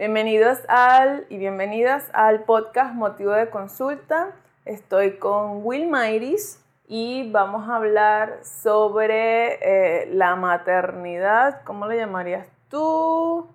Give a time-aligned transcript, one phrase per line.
[0.00, 4.30] Bienvenidos al y bienvenidas al podcast Motivo de Consulta.
[4.64, 6.58] Estoy con Will Mairis
[6.88, 11.60] y vamos a hablar sobre eh, la maternidad.
[11.64, 13.46] ¿Cómo le llamarías tú?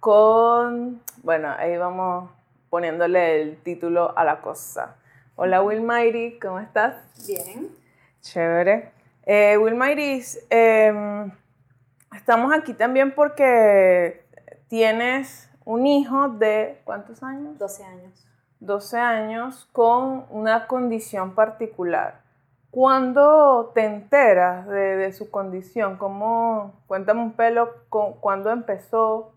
[0.00, 2.28] Con, bueno, ahí vamos
[2.70, 4.96] poniéndole el título a la cosa.
[5.36, 6.96] Hola Will Mairis, ¿cómo estás?
[7.24, 7.68] Bien.
[8.20, 8.90] Chévere.
[9.26, 11.30] Eh, Will Mairis, em,
[12.16, 14.24] estamos aquí también porque
[14.66, 17.58] tienes un hijo de ¿cuántos años?
[17.58, 18.26] 12 años.
[18.60, 22.22] 12 años con una condición particular.
[22.70, 25.98] ¿Cuándo te enteras de, su condición?
[25.98, 29.32] ¿Cómo, cuéntame un pelo, ¿cuándo empezó?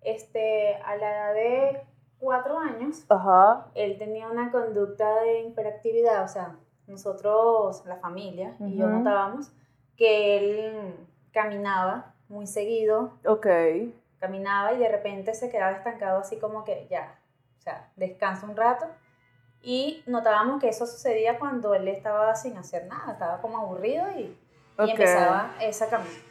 [0.00, 1.82] Este, a la edad de
[2.20, 3.04] 4 años,
[3.74, 6.56] él tenía una conducta de hiperactividad, o sea,
[6.86, 9.50] nosotros, la familia, y yo notábamos
[9.96, 10.94] que él
[11.32, 13.14] caminaba muy seguido.
[13.26, 13.46] Ok
[14.20, 17.18] caminaba y de repente se quedaba estancado así como que ya,
[17.58, 18.86] o sea, descansa un rato.
[19.62, 24.38] Y notábamos que eso sucedía cuando él estaba sin hacer nada, estaba como aburrido y,
[24.78, 26.28] empezaba esa caminata.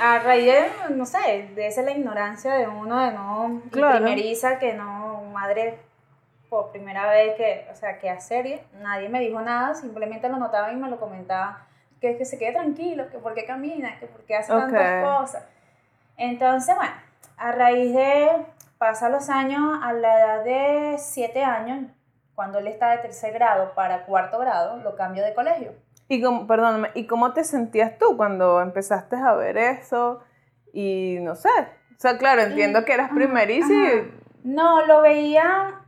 [0.00, 4.04] A raíz de, no sé, de esa la ignorancia de uno, de no, claro.
[4.04, 5.78] primeriza, que no, madre,
[6.48, 10.72] por primera vez que, o sea, que hacer, nadie me dijo nada, simplemente lo notaba
[10.72, 11.64] y me lo comentaba,
[12.00, 15.44] que, que se quede tranquilo, que por qué camina, que por qué hace tantas cosas.
[16.16, 16.92] Entonces, bueno,
[17.36, 18.28] a raíz de,
[18.78, 21.90] pasa los años, a la edad de 7 años,
[22.34, 25.72] cuando él está de tercer grado para cuarto grado, lo cambio de colegio.
[26.08, 30.20] Y cómo, perdóname, ¿y cómo te sentías tú cuando empezaste a ver eso?
[30.72, 34.12] Y no sé, o sea, claro, entiendo que eras primeriza y...
[34.42, 35.83] No, lo veía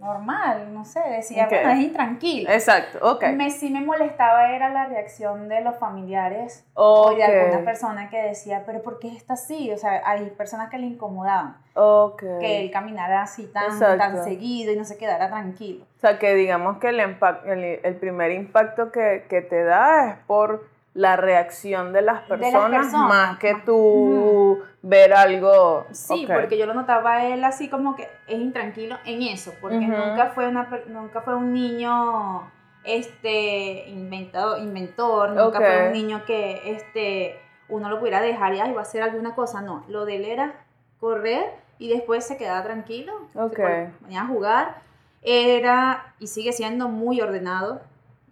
[0.00, 1.58] normal, no sé, decía, okay.
[1.58, 2.50] bueno, es intranquilo.
[2.50, 3.24] Exacto, ok.
[3.34, 8.20] Me, sí me molestaba era la reacción de los familiares o de alguna persona que
[8.22, 9.70] decía, pero ¿por qué está así?
[9.70, 11.56] O sea, hay personas que le incomodaban.
[11.74, 12.38] Okay.
[12.40, 15.84] Que él caminara así tan, tan seguido y no se quedara tranquilo.
[15.98, 20.66] O sea, que digamos que el, el, primer impacto que, que te da es por
[20.94, 25.86] la reacción de las personas, más que tú ver algo.
[25.90, 30.32] Sí, porque yo lo notaba él así como que es intranquilo en eso, porque nunca
[30.34, 32.50] fue una nunca fue un niño
[32.84, 38.80] este inventado, inventor, nunca fue un niño que este uno lo pudiera dejar y iba
[38.80, 40.64] a hacer alguna cosa, no, lo de él era
[40.98, 41.44] correr
[41.78, 43.92] y después se quedaba tranquilo, okay.
[44.00, 44.82] venía a jugar,
[45.22, 47.80] era y sigue siendo muy ordenado,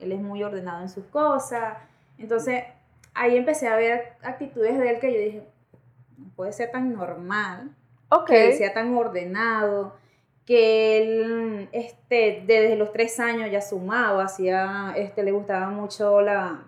[0.01, 1.77] él es muy ordenado en sus cosas,
[2.19, 2.65] entonces,
[3.15, 5.49] ahí empecé a ver actitudes de él que yo dije,
[6.37, 7.71] puede ser tan normal,
[8.27, 9.95] que sea tan ordenado,
[10.47, 16.65] que él este, desde los tres años ya sumaba, hacía, este, le gustaba mucho la,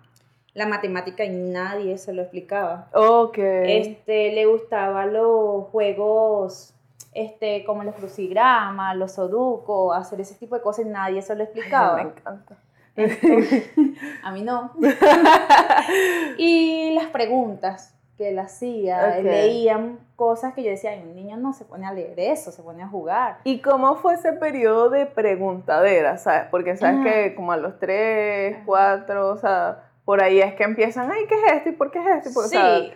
[0.67, 2.89] matemática y nadie se lo explicaba.
[2.93, 3.81] Okay.
[3.81, 6.75] Este, le gustaban los juegos
[7.13, 11.43] este, como los crucigramas, los sudoku, hacer ese tipo de cosas y nadie se lo
[11.43, 11.95] explicaba.
[11.95, 12.57] me encanta.
[14.23, 14.73] a mí no.
[16.37, 21.65] y las preguntas que él hacía, leían cosas que yo decía, un niño no se
[21.65, 23.39] pone a leer eso, se pone a jugar.
[23.43, 26.43] ¿Y cómo fue ese periodo de preguntadera, sabes?
[26.51, 31.09] Porque sabes que como a los tres, cuatro, o sea, por ahí es que empiezan,
[31.11, 31.69] ay, ¿qué es esto?
[31.69, 32.41] ¿Y por qué es esto?
[32.43, 32.93] sí.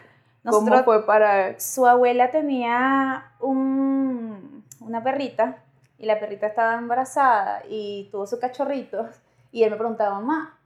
[0.48, 1.60] ¿Cómo fue para...?
[1.60, 5.58] Su abuela tenía un, una perrita
[5.98, 9.10] y la perrita estaba embarazada y tuvo su cachorrito
[9.52, 10.60] y él me preguntaba, mamá,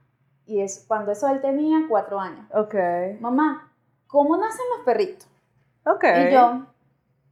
[0.45, 2.45] y es cuando eso él tenía cuatro años.
[2.51, 2.75] Ok.
[3.21, 3.68] Mamá,
[4.09, 5.29] ¿cómo nacen los perritos?
[5.85, 6.03] Ok.
[6.03, 6.65] Y yo,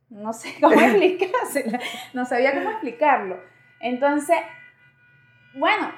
[0.09, 1.77] no sé cómo explicárselo,
[2.13, 3.37] no sabía cómo explicarlo.
[3.81, 4.37] Entonces,
[5.55, 5.91] bueno,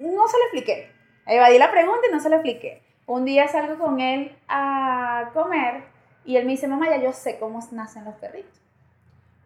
[0.00, 0.90] no se lo expliqué.
[1.26, 2.82] Evadí la pregunta y no se lo expliqué.
[3.06, 5.84] Un día salgo con él a comer
[6.24, 8.62] y él me dice, mamá, ya yo sé cómo nacen los perritos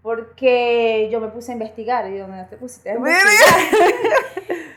[0.06, 4.06] porque yo me puse a investigar y yo te pusiste a investigar.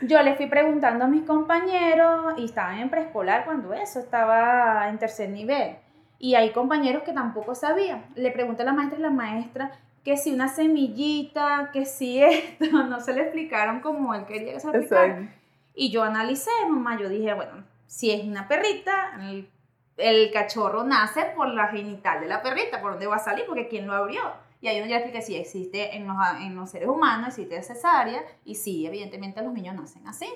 [0.02, 4.98] yo le fui preguntando a mis compañeros y estaban en preescolar cuando eso, estaba en
[4.98, 5.76] tercer nivel.
[6.20, 8.04] Y hay compañeros que tampoco sabían.
[8.14, 9.72] Le pregunté a la maestra y la maestra
[10.04, 14.60] que si una semillita, que si esto, no se le explicaron como él quería que
[14.60, 15.34] se explicara.
[15.74, 19.50] Y yo analicé, mamá, yo dije, bueno, si es una perrita, el,
[19.96, 23.46] el cachorro nace por la genital de la perrita, ¿por dónde va a salir?
[23.46, 24.20] Porque ¿quién lo abrió?
[24.60, 28.22] Y ahí uno ya explica si existe en los, en los seres humanos, existe cesárea,
[28.44, 30.28] y sí, evidentemente los niños nacen así.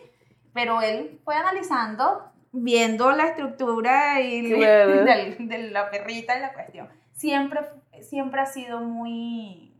[0.54, 2.24] Pero él fue analizando,
[2.54, 6.88] viendo la estructura y de, la perrita y la cuestión.
[7.12, 7.60] Siempre,
[8.00, 9.74] siempre ha sido muy,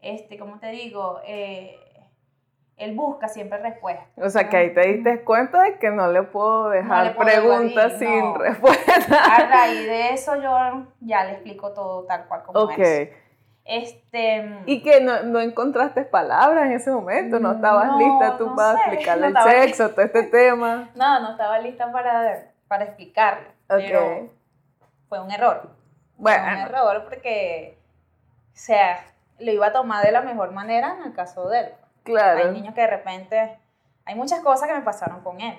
[0.00, 1.20] este, ¿cómo te digo?
[1.26, 1.76] Eh,
[2.76, 4.06] él busca siempre respuestas.
[4.16, 7.28] O sea, que ahí te diste cuenta de que no le puedo dejar le puedo
[7.28, 8.34] preguntas sin no.
[8.38, 9.24] respuesta.
[9.24, 12.78] A raíz de eso yo ya le explico todo tal cual como Ok.
[12.78, 13.10] es.
[13.70, 18.46] Este, Y que no, no encontraste palabras en ese momento, no estabas No, lista tú
[18.46, 20.88] no para sé, explicarle el sexo, todo este tema.
[20.94, 24.30] no, no estaba lista para, para explicarlo, pero
[25.10, 25.60] fue un error.
[25.62, 27.78] Fue un Bueno, error porque,
[28.46, 29.04] o sea,
[29.38, 31.72] lo iba a tomar de la mejor manera en el caso de él.
[32.04, 32.46] claro.
[32.46, 33.58] Hay niños que de repente,
[34.06, 35.58] hay muchas cosas que me pasaron con él.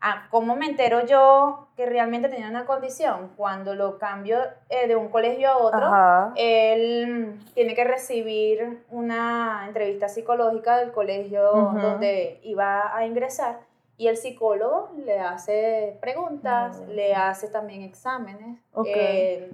[0.00, 3.32] Ah, ¿cómo me entero yo que realmente tenía una condición?
[3.36, 6.32] Cuando lo cambio eh, de un colegio a otro, Ajá.
[6.36, 11.78] él tiene que recibir una entrevista psicológica del colegio Ujú.
[11.80, 13.58] donde iba a ingresar
[13.96, 16.90] y el psicólogo le hace preguntas, Mm.
[16.90, 18.86] le hace también exámenes Ok.
[18.88, 19.50] eh,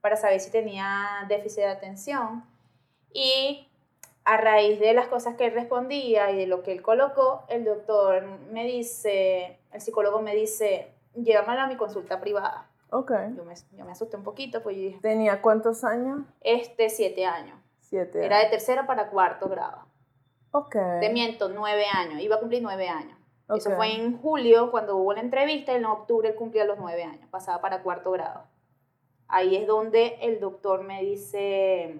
[0.00, 2.42] para saber si tenía déficit de atención
[3.12, 3.67] y
[4.30, 7.64] a raíz de las cosas que él respondía y de lo que él colocó, el
[7.64, 8.22] doctor
[8.52, 12.68] me dice, el psicólogo me dice, llévamelo a mi consulta privada.
[12.90, 13.10] Ok.
[13.34, 16.20] Yo me, yo me asusté un poquito, pues yo dije, ¿Tenía cuántos años?
[16.42, 17.58] este, siete años.
[17.80, 18.22] Siete.
[18.22, 19.86] Era de tercero para cuarto grado.
[20.52, 20.76] Ok.
[21.00, 22.20] Te miento, nueve años.
[22.20, 23.16] Iba a cumplir nueve años.
[23.56, 23.76] Eso Ok.
[23.76, 27.26] fue en julio, cuando hubo la entrevista, y en octubre él cumplía los nueve años.
[27.30, 28.42] Pasaba para cuarto grado.
[29.26, 31.98] Ahí es donde el doctor me dice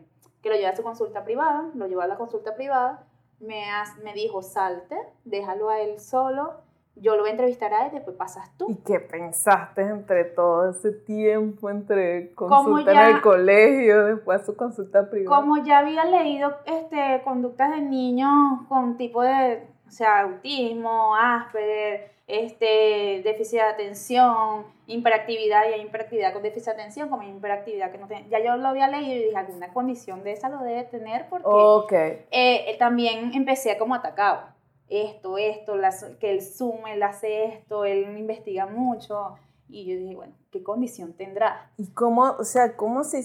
[0.48, 1.64] que lo lleve a su consulta privada.
[1.74, 3.04] Lo llevó a la consulta privada.
[3.40, 6.54] Me, has- me dijo, salte, déjalo a él solo.
[6.96, 8.66] Yo lo voy a entrevistar a él, después pasas tú.
[8.68, 14.56] ¿Y qué pensaste entre todo ese tiempo, entre consulta ya- en el colegio, después su
[14.56, 15.36] consulta privada?
[15.40, 18.32] Como ya había leído este, conductas de niños
[18.68, 26.32] con tipo de, o sea, autismo, Asperger, este, déficit de atención, hiperactividad, y hay hiperactividad
[26.32, 29.25] con déficit de atención, como hiperactividad que no tiene, ya yo lo había leído y
[29.25, 31.92] dije, alguna condición de esa lo debe tener porque Ok.
[32.30, 34.42] eh, también empecé como atacado.
[34.90, 39.34] Esto, esto, las- que él Zoom, él hace esto, él investiga mucho.
[39.69, 41.70] Y yo dije, bueno, ¿qué condición tendrá?
[41.76, 43.19] ¿Y cómo, o sea, cómo si,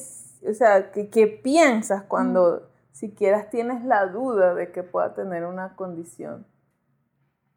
[0.46, 5.76] o sea, qué, qué piensas cuando siquiera tienes la duda de que pueda tener una
[5.78, 6.46] condición?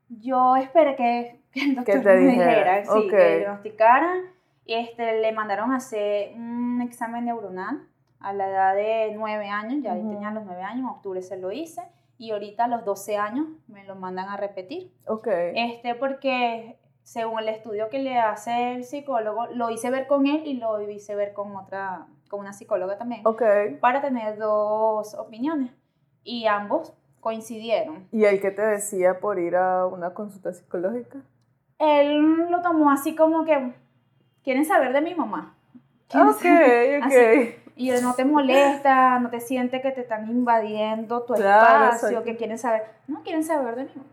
[0.08, 3.10] Yo esperé que, que el doctor te me dijera, dijera, sí, ok.
[3.10, 4.22] que diagnosticaran.
[4.64, 7.86] Y este, le mandaron a hacer un examen neuronal
[8.18, 10.10] a la edad de 9 años, ya ahí Ujú.
[10.10, 11.82] tenía los 9 años, en octubre se lo hice,
[12.18, 14.92] y ahorita a los 12 años me lo mandan a repetir.
[15.06, 15.28] Ok.
[15.54, 20.42] Este, porque según el estudio que le hace el psicólogo, lo hice ver con él
[20.44, 23.42] y lo hice ver con otra, con una psicóloga también, ok.
[23.80, 25.70] para tener dos opiniones.
[26.24, 26.92] Y ambos
[27.26, 28.06] coincidieron.
[28.12, 31.18] ¿Y el que te decía por ir a una consulta psicológica?
[31.80, 33.72] él lo tomó así como que
[34.44, 35.56] quieren saber de mi mamá.
[36.08, 37.02] ¿Quieren Ok, saber?
[37.02, 37.06] ok.
[37.06, 37.56] Así.
[37.74, 42.22] Y él no te molesta, no te siente que te están invadiendo tu Claro, espacio,
[42.22, 42.84] que quieren saber.
[43.08, 44.06] No, quieren saber de mi mamá.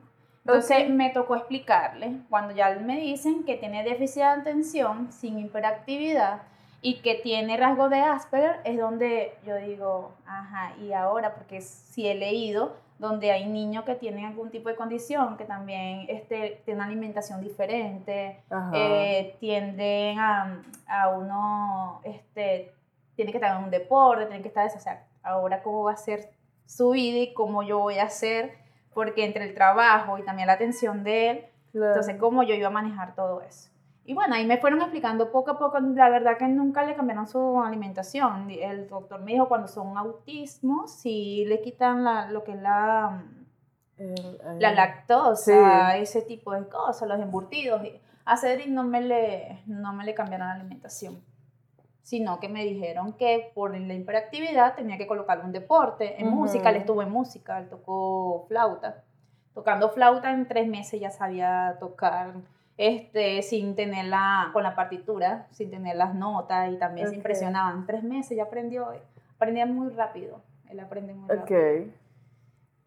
[0.46, 6.42] Entonces me tocó explicarle, cuando ya me dicen que tiene déficit de atención sin hiperactividad
[6.82, 12.08] y que tiene rasgo de Asperger, es donde yo digo, ajá, y ahora, porque si
[12.08, 16.82] he leído donde hay niños que tienen algún tipo de condición, que también este, tienen
[16.82, 18.40] una alimentación diferente,
[18.74, 22.72] eh, tienden a, a uno, este,
[23.16, 25.98] tiene que estar en un deporte, tiene que estar, o sea, ahora cómo va a
[25.98, 26.30] ser
[26.66, 28.54] su vida y cómo yo voy a hacer,
[28.94, 31.88] porque entre el trabajo y también la atención de él, Claro.
[31.94, 33.70] entonces cómo yo iba a manejar todo eso.
[34.06, 37.26] Y bueno, ahí me fueron explicando poco a poco, la verdad que nunca le cambiaron
[37.26, 38.50] su alimentación.
[38.52, 43.24] El doctor me dijo cuando son autismo, si le quitan la, lo que es la,
[43.98, 44.10] El-
[44.46, 46.00] el- la lactosa, Sí.
[46.02, 47.82] ese tipo de cosas, los embutidos.
[48.26, 51.24] A Cedric no me le, no me le cambiaron la alimentación,
[52.02, 56.20] sino que me dijeron que por la hiperactividad tenía que colocar un deporte.
[56.22, 59.04] En música, él estuvo en música, él tocó flauta.
[59.54, 62.34] Tocando flauta en tres meses ya sabía tocar
[62.78, 67.86] este, sin tener la, con la partitura, sin tener las notas y también se impresionaban.
[67.86, 68.88] Tres meses ya aprendió,
[69.36, 71.60] aprendía muy rápido, él aprende muy rápido.
[71.60, 71.88] Ok.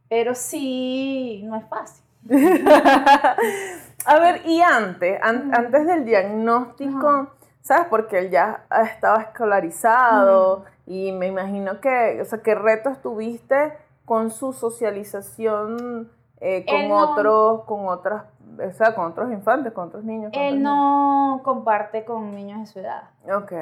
[0.09, 2.05] Pero sí, no es fácil.
[4.07, 7.29] A ver, y antes, an- antes del diagnóstico, Ajá.
[7.61, 7.87] ¿sabes?
[7.91, 13.73] Porque él ya estaba escolarizado y me imagino que, o sea, ¿qué retos tuviste
[14.05, 16.09] con su socialización
[16.41, 18.25] eh, con no- otros, con otras,
[18.59, 20.33] o sea, con otros infantes, con otros niños?
[20.33, 23.03] con Él otros no comparte con niños de su edad.
[23.35, 23.53] Ok,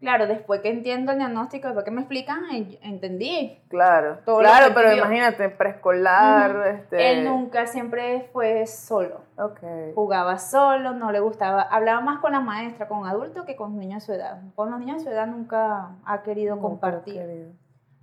[0.00, 2.40] Claro, después que entiendo el diagnóstico, después que me explican,
[2.82, 3.60] entendí.
[3.68, 4.18] claro.
[4.24, 5.04] Todo claro, pero vivió.
[5.04, 7.12] imagínate, preescolar, este...
[7.12, 9.20] Él nunca, siempre fue solo.
[9.38, 9.60] Ok.
[9.94, 14.02] Jugaba solo, no le gustaba, hablaba más con la maestra, con adultos que con niños
[14.02, 14.42] de su edad.
[14.54, 17.14] Con los niños de su edad nunca ha querido Nunca compartir.
[17.14, 17.50] querido.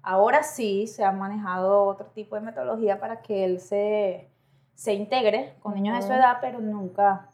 [0.04, 4.31] Ahora sí se ha manejado otro tipo de metodología para que él se,
[4.82, 7.30] se integre con niños de su edad, pero nunca.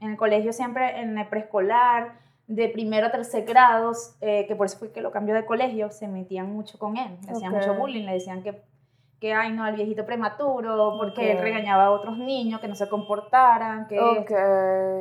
[0.00, 2.12] En el colegio siempre, en el preescolar,
[2.46, 5.90] de primero a tercer grado, eh, que por eso fue que lo cambió de colegio,
[5.90, 8.60] se metían mucho con él, le hacían mucho bullying, le decían que,
[9.20, 11.42] que ay no, al viejito prematuro, porque él Ok.
[11.42, 14.20] regañaba a otros niños, que no se comportaran, que esto.
[14.22, 14.40] Ok.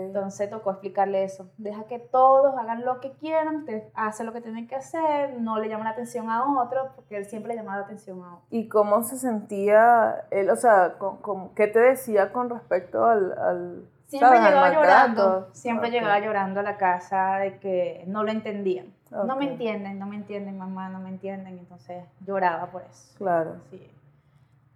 [0.07, 1.49] Entonces tocó explicarle eso.
[1.57, 5.57] Deja que todos hagan lo que quieran, usted hace lo que tienen que hacer, no
[5.59, 8.45] le llaman la atención a otro, porque él siempre le llama la atención a otro.
[8.49, 10.49] ¿Y cómo se sentía él?
[10.49, 13.31] O sea, con- con- ¿qué te decía con respecto al...
[13.39, 14.41] al Siempre ¿sabes?
[14.41, 15.53] al llegaba llorando, maltrato?
[15.53, 15.93] siempre Ok.
[15.93, 18.93] llegaba llorando a la casa de que no lo entendían.
[19.11, 21.57] No me entienden, no me entienden, mamá, no me entienden.
[21.59, 23.13] Entonces lloraba por eso.
[23.17, 23.55] Claro.
[23.69, 23.87] Sí.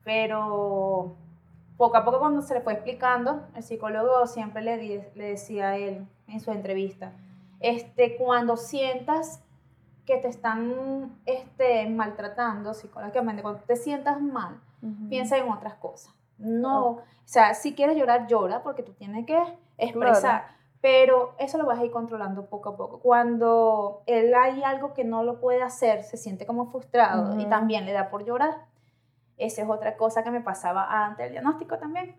[0.04, 1.16] Pero
[1.78, 5.70] poco a poco cuando se le fue explicando, el psicólogo siempre le, di- le decía
[5.70, 7.14] a él en su entrevista,
[7.60, 9.42] este, cuando sientas
[10.06, 14.60] que te están este, maltratando psicológicamente, cuando te sientas mal,
[15.10, 16.14] piensa en otras cosas.
[16.38, 19.42] No, o sea, si quieres llorar, llora porque tú tienes que
[19.78, 20.48] expresar.
[20.82, 23.00] Pero eso lo vas a ir controlando poco a poco.
[23.00, 27.86] Cuando él hay algo que no lo puede hacer, se siente como frustrado y también
[27.86, 28.66] le da por llorar.
[29.46, 32.16] Esa es otra cosa que me pasaba antes del diagnóstico también.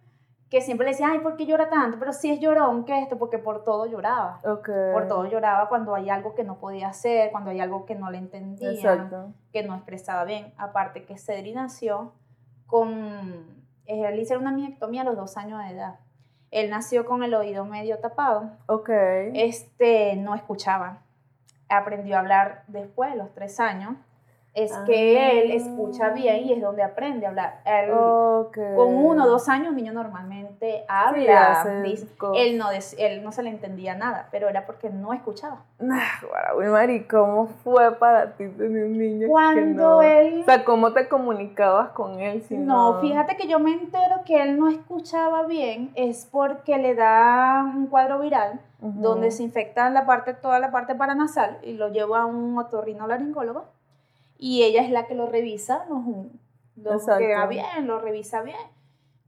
[0.50, 1.98] Que siempre le decía, ay, ¿por qué llora tanto?
[1.98, 3.18] Pero si es llorón, ¿qué es esto?
[3.18, 4.40] Porque por todo lloraba.
[4.44, 4.68] Ok.
[4.92, 8.10] Por todo lloraba cuando hay algo que no podía hacer, cuando hay algo que no
[8.10, 9.32] le entendía Exacto.
[9.52, 10.52] que no expresaba bien.
[10.58, 12.12] Aparte que Cedri nació
[12.66, 13.64] con...
[13.86, 15.98] eh, le hicieron una miectomía a los dos años de edad.
[16.50, 18.50] Él nació con el oído medio tapado.
[18.66, 18.90] Ok.
[19.32, 20.98] Este, no escuchaba.
[21.68, 23.96] Aprendió a hablar después de los tres años.
[24.54, 27.60] Es que él escucha bien y es donde aprende a hablar.
[27.64, 28.56] Él, Ok.
[28.76, 31.60] Con uno o dos años, un niño normalmente Sí, habla.
[31.62, 32.06] hace dice-
[32.36, 35.58] él, no él no se le entendía nada, pero era porque no escuchaba.
[36.56, 40.02] Wilmar, ¿y cómo fue para ti tener un niño que Cuando no?
[40.02, 42.92] él O sea, ¿cómo te comunicabas con él si no?
[42.94, 47.64] No, fíjate que yo me entero que él no escuchaba bien es porque le da
[47.64, 49.00] un cuadro viral Ujú.
[49.00, 53.64] donde se infecta la parte, toda la parte paranasal y lo lleva a un otorrinolaringólogo
[54.38, 56.30] y ella es la que lo revisa, no,
[56.76, 57.18] lo Exacto.
[57.18, 58.56] queda bien, lo revisa bien,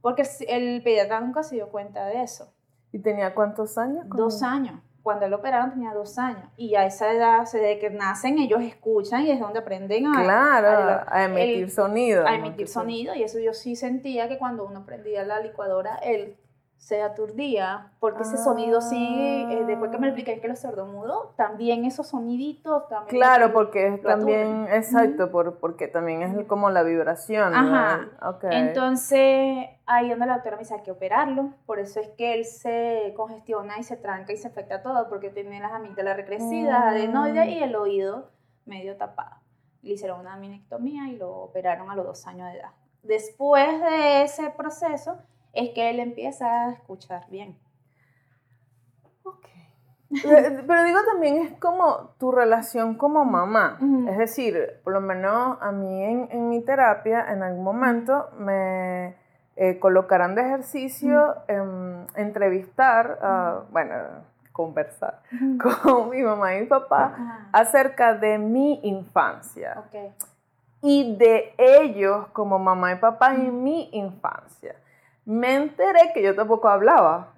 [0.01, 2.53] porque el, el pediatra nunca se dio cuenta de eso.
[2.91, 4.05] ¿Y tenía cuántos años?
[4.09, 4.79] Dos años.
[5.03, 6.43] Cuando él lo operaron tenía dos años.
[6.57, 10.67] Y a esa edad, desde que nacen, ellos escuchan y es donde aprenden a, Claro,
[10.67, 12.27] a- a, emitir el- sonido.
[12.27, 12.35] a ¿no?
[12.37, 16.35] emitir Que- sonido y eso yo sí sentía que cuando uno prendía la licuadora él
[16.77, 21.83] se aturdía porque ese sonido sí eh, después que me expliqué que los sordomudos también
[21.85, 27.53] esos soniditos también Claro, porque también, exacto, por, porque también es como la vibración.
[27.55, 27.97] Ajá.
[27.97, 28.29] ¿verdad?
[28.29, 28.43] Ok.
[28.51, 32.45] entonces ahí donde la doctora me dice hay que operarlo por eso es que él
[32.45, 36.87] se congestiona y se tranca y se afecta todo porque tiene las amígdalas recrecidas Mm.
[36.89, 38.29] adenoides y el oído
[38.65, 39.35] medio tapado
[39.81, 42.71] le hicieron una minectomía y lo operaron a los dos años de edad
[43.03, 45.17] después de ese proceso
[45.57, 47.57] es que él empieza a escuchar bien.
[49.23, 49.47] Ok.
[50.23, 53.77] Pero digo también es como tu relación como mamá.
[54.09, 59.15] Es decir, por lo menos a mí en, en mi terapia en algún momento me
[59.57, 63.95] eh, colocarán de ejercicio em, entrevistar, a- bueno,
[64.53, 65.21] conversar
[65.83, 70.13] con mi mamá y mi papá acerca de mi infancia Ok.
[70.83, 74.75] y de ellos como mamá y papá en mi infancia.
[75.27, 77.33] Me enteré que yo tampoco hablaba.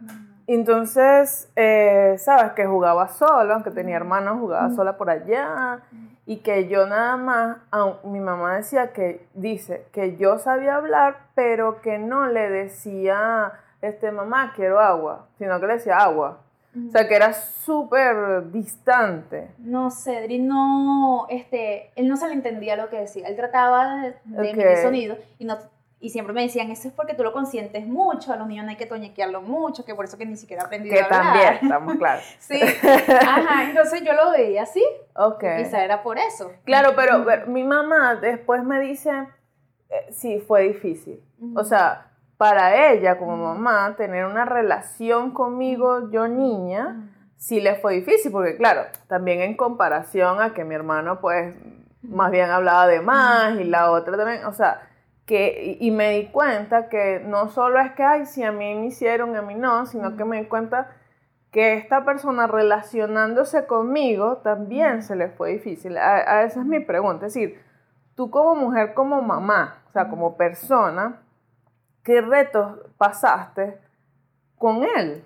[0.48, 5.80] Entonces, eh, sabes, que jugaba solo, aunque tenía hermanos, jugaba sola por allá.
[6.26, 11.18] Y que yo nada más, aun- mi mamá decía que, dice, que yo sabía hablar,
[11.36, 16.40] pero que no le decía, este, mamá, quiero agua, sino que le decía agua.
[16.88, 19.50] O sea, que era súper distante.
[19.58, 23.28] No, Cedri no, este, él no se le entendía lo que decía.
[23.28, 25.58] Él trataba de, de emitir sonido y no
[26.02, 28.72] y siempre me decían, eso es porque tú lo consientes mucho, a los niños no
[28.72, 31.24] hay que toñequearlo mucho, que por eso que ni siquiera ha aprendido Que a hablar.
[31.24, 32.24] también, estamos claros.
[32.40, 34.84] Sí, ajá, entonces yo lo veía así,
[35.16, 35.44] Ok.
[35.58, 36.52] quizá era por eso.
[36.64, 39.12] Claro, pero ver, mi mamá después me dice,
[39.90, 41.22] eh, sí, fue difícil.
[41.56, 42.06] O sea,
[42.38, 48.56] para ella como mamá, tener una relación conmigo, yo niña, sí le fue difícil, porque
[48.56, 51.56] claro, también en comparación a que mi hermano pues
[52.02, 54.82] más bien hablaba de más y la otra también, o sea,
[55.30, 58.74] que, y, y me di cuenta que no solo es que, ay, si a mí
[58.74, 60.90] me hicieron, a mí no, sino que me di cuenta
[61.52, 65.98] que esta persona relacionándose conmigo también se le fue difícil.
[65.98, 67.62] A, a esa es mi pregunta, es decir,
[68.16, 71.22] tú como mujer, como mamá, o sea, como persona,
[72.04, 73.78] ¿qué retos pasaste
[74.58, 75.24] con él?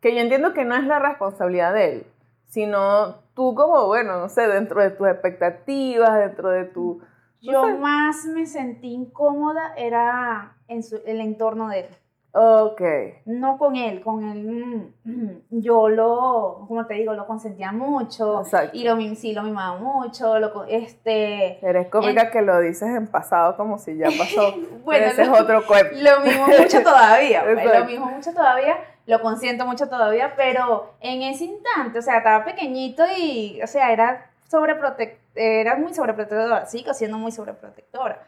[0.00, 2.06] Que yo entiendo que no es la responsabilidad de él,
[2.46, 7.02] sino tú como, bueno, no sé, dentro de tus expectativas, dentro de tu...
[7.40, 11.86] Yo más me sentí incómoda era en su- el entorno de él.
[12.32, 12.80] Ok.
[13.24, 18.76] No con él, con él mm, yo lo, como te digo, lo consentía mucho Exacto.
[18.76, 23.08] y lo, mim- sí, lo mimaba mucho, lo, este, Eres cómica que lo dices en
[23.08, 24.54] pasado como si ya pasó.
[24.84, 25.90] Bueno, ese lo- es otro cuento.
[26.00, 31.22] lo mismo mucho todavía, pues, lo mismo mucho todavía, lo consiento mucho todavía, pero en
[31.22, 36.92] ese instante, o sea, estaba pequeñito y, o sea, era sobreprotec era muy sobreprotectora, sigo
[36.94, 38.24] siendo muy sobreprotectora.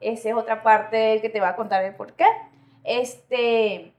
[0.00, 2.24] Esa es otra parte que te va a contar el por qué.
[2.84, 3.92] Este,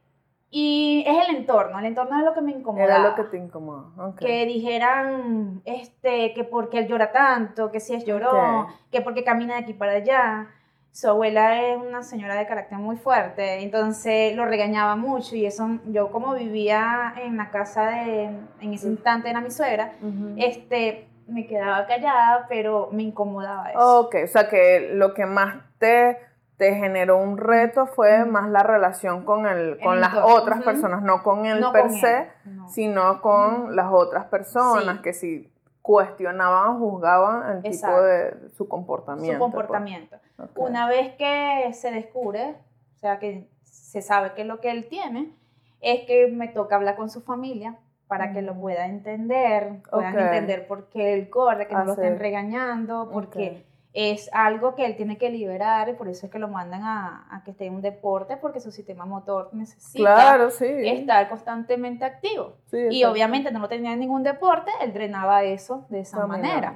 [0.50, 2.90] y es el entorno, el entorno es lo que me incomodaba.
[3.00, 3.86] Era lo que te incomoda.
[3.98, 4.18] ok.
[4.20, 8.70] Que dijeran, este, que porque él llora tanto, que si es llorón, Ok.
[8.92, 10.48] que porque camina de aquí para allá.
[10.94, 15.80] Su abuela es una señora de carácter muy fuerte, entonces lo regañaba mucho y eso,
[15.86, 18.24] yo como vivía en la casa de,
[18.60, 19.94] en ese instante era mi suegra,
[20.36, 24.00] este, me quedaba callada, pero me incomodaba eso.
[24.02, 26.18] Ok, o sea que lo que más te,
[26.58, 30.64] te generó un reto fue más la relación con, el, con El las entorno, otras
[30.64, 32.68] personas, no con él No per con se, él, no.
[32.70, 35.02] sino con las otras personas Sí.
[35.04, 35.52] que si
[35.82, 39.26] cuestionaban o juzgaban el tipo de su comportamiento.
[39.34, 39.40] su pues.
[39.40, 40.18] comportamiento.
[40.56, 42.56] Una vez que se descubre,
[42.96, 45.34] o sea, que se sabe qué es lo que él tiene,
[45.82, 47.78] es que me toca hablar con su familia
[48.12, 48.60] para que lo Mm.
[48.60, 52.02] pueda entender, puedan entender por qué él corre, que no lo sí.
[52.02, 56.38] estén regañando, porque es algo que él tiene que liberar y por eso es que
[56.38, 60.50] lo mandan a, a que esté en un deporte, porque su sistema motor necesita Claro,
[60.50, 60.66] sí.
[60.68, 62.56] estar constantemente activo.
[62.66, 66.38] Sí, Y obviamente no lo tenía en ningún deporte, él drenaba eso de esa Caminaba.
[66.42, 66.76] manera.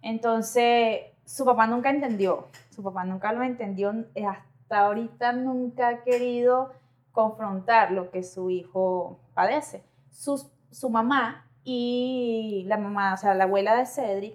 [0.00, 6.02] Entonces, su papá nunca entendió, su papá nunca lo entendió, eh, hasta ahorita nunca ha
[6.04, 6.72] querido
[7.12, 9.82] confrontar lo que su hijo padece.
[10.10, 14.34] Su, su mamá y la mamá, o sea, la abuela de Cedric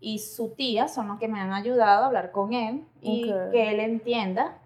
[0.00, 3.70] y su tía son los que me han ayudado a hablar con él y que
[3.70, 4.58] él entienda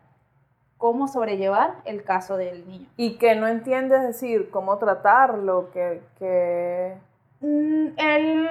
[0.79, 2.87] cómo sobrellevar el caso del niño.
[2.97, 6.97] Y que no entiendes decir cómo tratarlo, que, que...
[7.41, 8.49] Mm, él,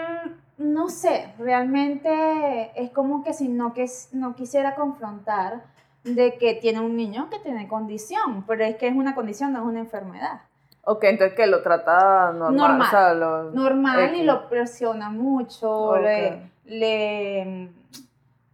[0.58, 5.64] no sé, realmente es como que si no, que, no quisiera confrontar
[6.04, 9.60] de que tiene un niño que tiene condición, pero es que es una condición, no
[9.60, 10.42] es una enfermedad.
[10.88, 12.56] Ok, entonces que lo trata normal.
[12.56, 12.82] Normal.
[12.82, 15.98] o sea, lo- Normal y lo presiona mucho, Ok.
[16.02, 17.70] le, le-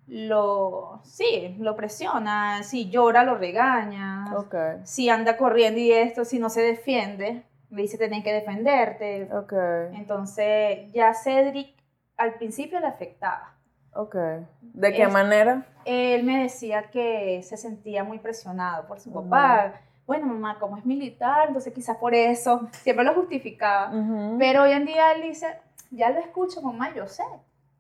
[0.08, 6.40] lo, sí, lo presiona, si llora lo regaña, Ok, si anda corriendo y esto, si
[6.40, 9.54] no se defiende, le dice tenés que defenderte, ok,
[9.94, 11.76] Entonces, ya Cedric
[12.18, 13.54] al principio le afectaba.
[13.94, 14.16] ok.
[14.62, 15.66] ¿De qué manera?
[15.86, 19.24] Él me decía que se sentía muy presionado por su Ujú.
[19.30, 19.74] papá.
[20.08, 23.92] Bueno, mamá, como es militar, entonces quizás por eso, siempre lo justificaba.
[23.96, 24.38] Ujú.
[24.40, 25.48] Pero hoy en día él dice,
[25.92, 27.24] ya lo escucho, mamá, yo sé.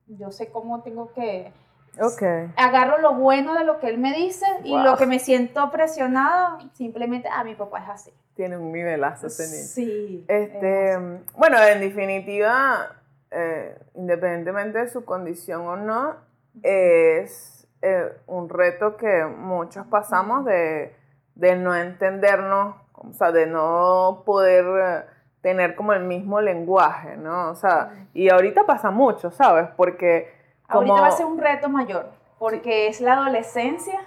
[0.07, 1.51] Yo sé cómo tengo que...
[1.99, 2.21] Ok.
[2.55, 4.83] Agarro lo bueno de lo que él me dice y Wow.
[4.83, 8.13] lo que me siento presionado, simplemente, ah, mi papá es así.
[8.35, 9.67] Tiene un nivelazo ese niño.
[9.67, 10.25] Sí.
[10.27, 10.99] Este, es
[11.35, 12.95] bueno, en definitiva,
[13.29, 16.15] eh, independientemente de su condición o no,
[16.63, 20.95] es eh, un reto que muchos pasamos de,
[21.35, 25.05] de no entendernos, o sea, de no poder eh,
[25.41, 27.49] tener como el mismo lenguaje, ¿no?
[27.49, 29.69] O sea, y ahorita pasa mucho, ¿sabes?
[29.75, 30.33] Porque
[30.69, 30.93] como...
[30.93, 33.99] Ahorita va a ser un reto mayor, porque es la adolescencia.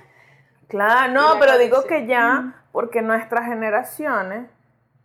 [0.69, 4.49] Claro, no, pero digo que ya, porque nuestras generaciones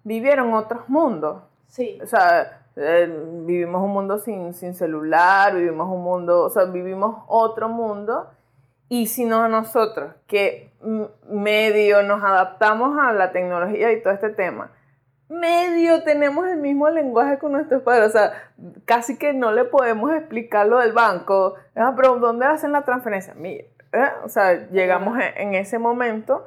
[0.04, 1.44] vivieron otros mundos.
[1.68, 2.00] Sí.
[2.02, 3.08] O sea, eh,
[3.46, 8.30] vivimos un mundo sin, sin celular, vivimos un mundo, o sea, vivimos otro mundo.
[8.90, 10.74] Y si no nosotros, que
[11.30, 14.72] medio nos adaptamos a la tecnología y todo este tema,
[15.30, 18.34] medio tenemos el mismo lenguaje con nuestros padres, o sea,
[18.86, 23.36] casi que no le podemos explicar lo del banco, ah, pero ¿dónde hacen la transferencia?
[23.36, 24.10] Mira, ¿eh?
[24.24, 26.46] o sea, llegamos en, ese momento.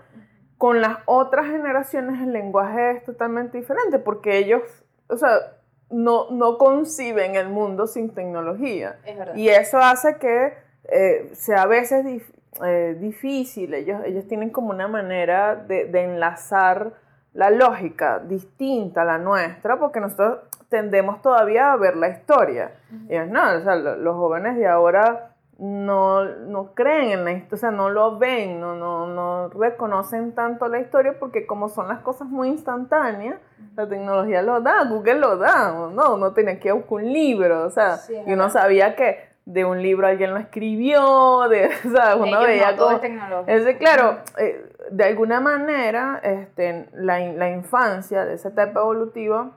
[0.58, 4.62] Con las otras generaciones el lenguaje es totalmente diferente porque ellos,
[5.08, 5.56] o sea,
[5.90, 9.00] no, no conciben el mundo sin tecnología.
[9.04, 9.34] Es verdad.
[9.34, 12.32] Y eso hace que eh, sea a veces dif-
[12.64, 13.72] eh, difícil.
[13.74, 16.92] Ellos, ellos tienen como una manera de, de enlazar
[17.34, 22.72] la lógica distinta a la nuestra, porque nosotros tendemos todavía a ver la historia.
[23.08, 27.54] Ellos no, o sea, lo- los jóvenes de ahora no, no creen en la historia,
[27.54, 31.88] o sea, no lo ven, no, no, no reconocen tanto la historia porque como son
[31.88, 33.36] las cosas muy instantáneas,
[33.76, 37.70] la tecnología lo da, Google lo da, no, uno tenía que buscar un libro, o
[37.70, 42.26] sea, Sí, y uno sabía que de un libro alguien lo escribió, de, sea, uno
[42.26, 42.96] Ellos veía no, todo como...
[42.96, 43.50] es tecnológico.
[43.50, 49.52] Ese, claro, eh, de alguna manera, este, la, la infancia, de esa etapa evolutiva,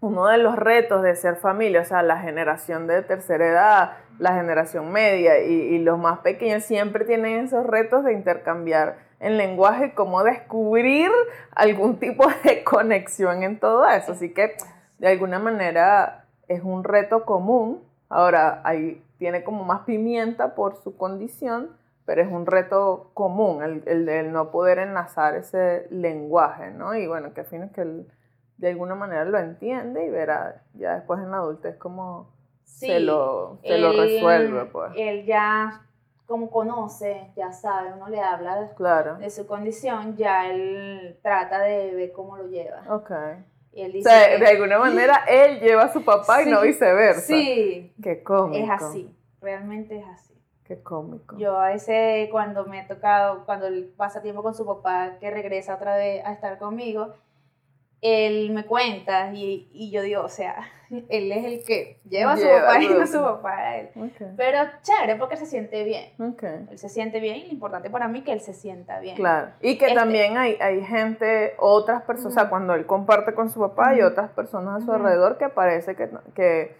[0.00, 4.34] uno de los retos de ser familia, o sea, la generación de tercera edad, la
[4.34, 9.94] generación media y, y los más pequeños siempre tienen esos retos de intercambiar en lenguaje
[9.94, 11.10] cómo descubrir
[11.54, 14.12] algún tipo de conexión en todo eso.
[14.12, 14.56] Así que
[14.98, 17.82] de alguna manera es un reto común.
[18.10, 21.70] Ahora, ahí tiene como más pimienta por su condición,
[22.04, 26.94] pero es un reto común el, el, el no poder enlazar ese lenguaje, ¿no?
[26.94, 28.06] Y bueno, que al fin es que él
[28.58, 32.34] de alguna manera lo entiende y verá ya después en la adultez cómo
[32.64, 34.66] se, lo, se lo resuelve.
[34.66, 34.92] Pues.
[34.94, 35.80] Él ya
[36.26, 39.14] como conoce, ya sabe, uno le habla de, Claro.
[39.16, 42.82] de su condición, ya él trata de ver cómo lo lleva.
[42.90, 43.10] Ok.
[43.76, 46.46] Y él O dice sea, que- de alguna manera él lleva a su papá y
[46.50, 47.20] no Sí, viceversa.
[47.22, 48.62] Sí, Qué cómico.
[48.64, 49.13] es así,
[49.44, 50.34] realmente es así.
[50.64, 51.36] Qué cómico.
[51.36, 55.30] Yo a veces cuando me ha tocado, cuando él pasa tiempo con su papá, que
[55.30, 57.12] regresa otra vez a estar conmigo,
[58.00, 60.56] él me cuenta y, y yo digo, o sea,
[61.08, 63.56] él es el que lleva a su papá a y no su papá.
[63.58, 63.90] a él.
[63.96, 64.26] Ok.
[64.36, 66.12] Pero chévere porque se siente bien.
[66.18, 66.42] Ok.
[66.70, 69.16] Él se siente bien y lo importante para mí es que él se sienta bien.
[69.16, 69.52] Claro.
[69.60, 73.48] Y que Este- también hay, hay gente, otras personas, o sea, cuando él comparte con
[73.50, 74.08] su papá y Ujú.
[74.08, 74.94] otras personas a su Ujú.
[74.94, 76.76] alrededor que parece que, que,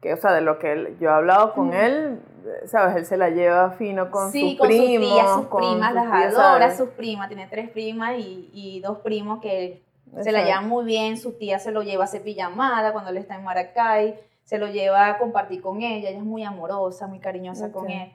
[0.00, 2.20] que, o sea, de lo que él- yo he hablado con él,
[2.66, 2.96] ¿sabes?
[2.96, 4.86] Él se la lleva fino con sí, sus con primos.
[4.86, 6.76] sus tías, sus con primas, sus las tías, adora, ¿sabes?
[6.76, 9.82] sus primas, tiene tres primas y, y dos primos que
[10.20, 13.16] se la llevan muy bien, su tía se lo lleva a hacer pijamada cuando él
[13.16, 17.18] está en Maracay, se lo lleva a compartir con ella, ella es muy amorosa, muy
[17.18, 18.12] cariñosa con él.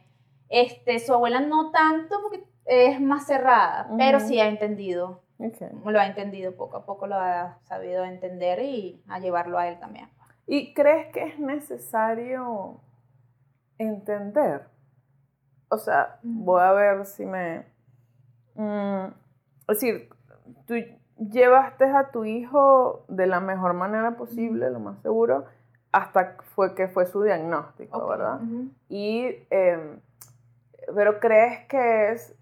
[0.49, 5.57] Este, su abuela no tanto porque es más cerrada, pero sí ha entendido, Ok.
[5.85, 9.77] lo ha entendido poco a poco, lo ha sabido entender y a llevarlo a él
[9.79, 10.09] también.
[10.47, 12.81] ¿Y crees que es necesario
[13.77, 14.65] entender?
[15.69, 17.65] O sea, voy a ver si me...
[18.55, 19.05] Mm,
[19.69, 20.09] es decir,
[20.65, 20.75] tú
[21.17, 25.45] llevaste a tu hijo de la mejor manera posible, lo más seguro,
[25.91, 28.39] hasta fue que fue su diagnóstico, ¿verdad?
[28.89, 29.99] Y, eh,
[30.93, 32.35] pero crees que es,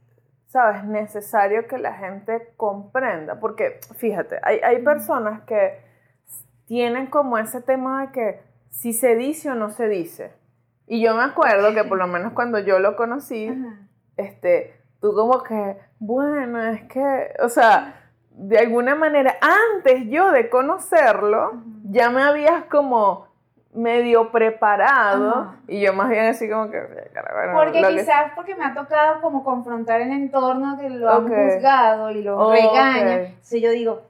[0.47, 5.88] sabes, necesario que la gente comprenda, porque fíjate, hay, hay personas que
[6.69, 10.31] tienen como ese tema de que si se dice o no se dice.
[10.85, 13.79] Y yo me acuerdo que por lo menos cuando yo lo conocí, Ajá.
[14.17, 17.95] este, tú como que, bueno, es que, o sea,
[18.29, 19.35] de alguna manera,
[19.73, 21.53] antes yo de conocerlo,
[21.85, 23.27] ya me habías como
[23.73, 25.55] medio preparado Ajá.
[25.67, 26.79] y yo más bien así como que,
[27.13, 31.07] "Cara, bueno, Porque que- quizás porque me ha tocado como confrontar el entorno que lo
[31.17, 31.31] Ok.
[31.31, 33.35] han juzgado y lo Oh, regañan.
[33.41, 34.03] Si yo digo,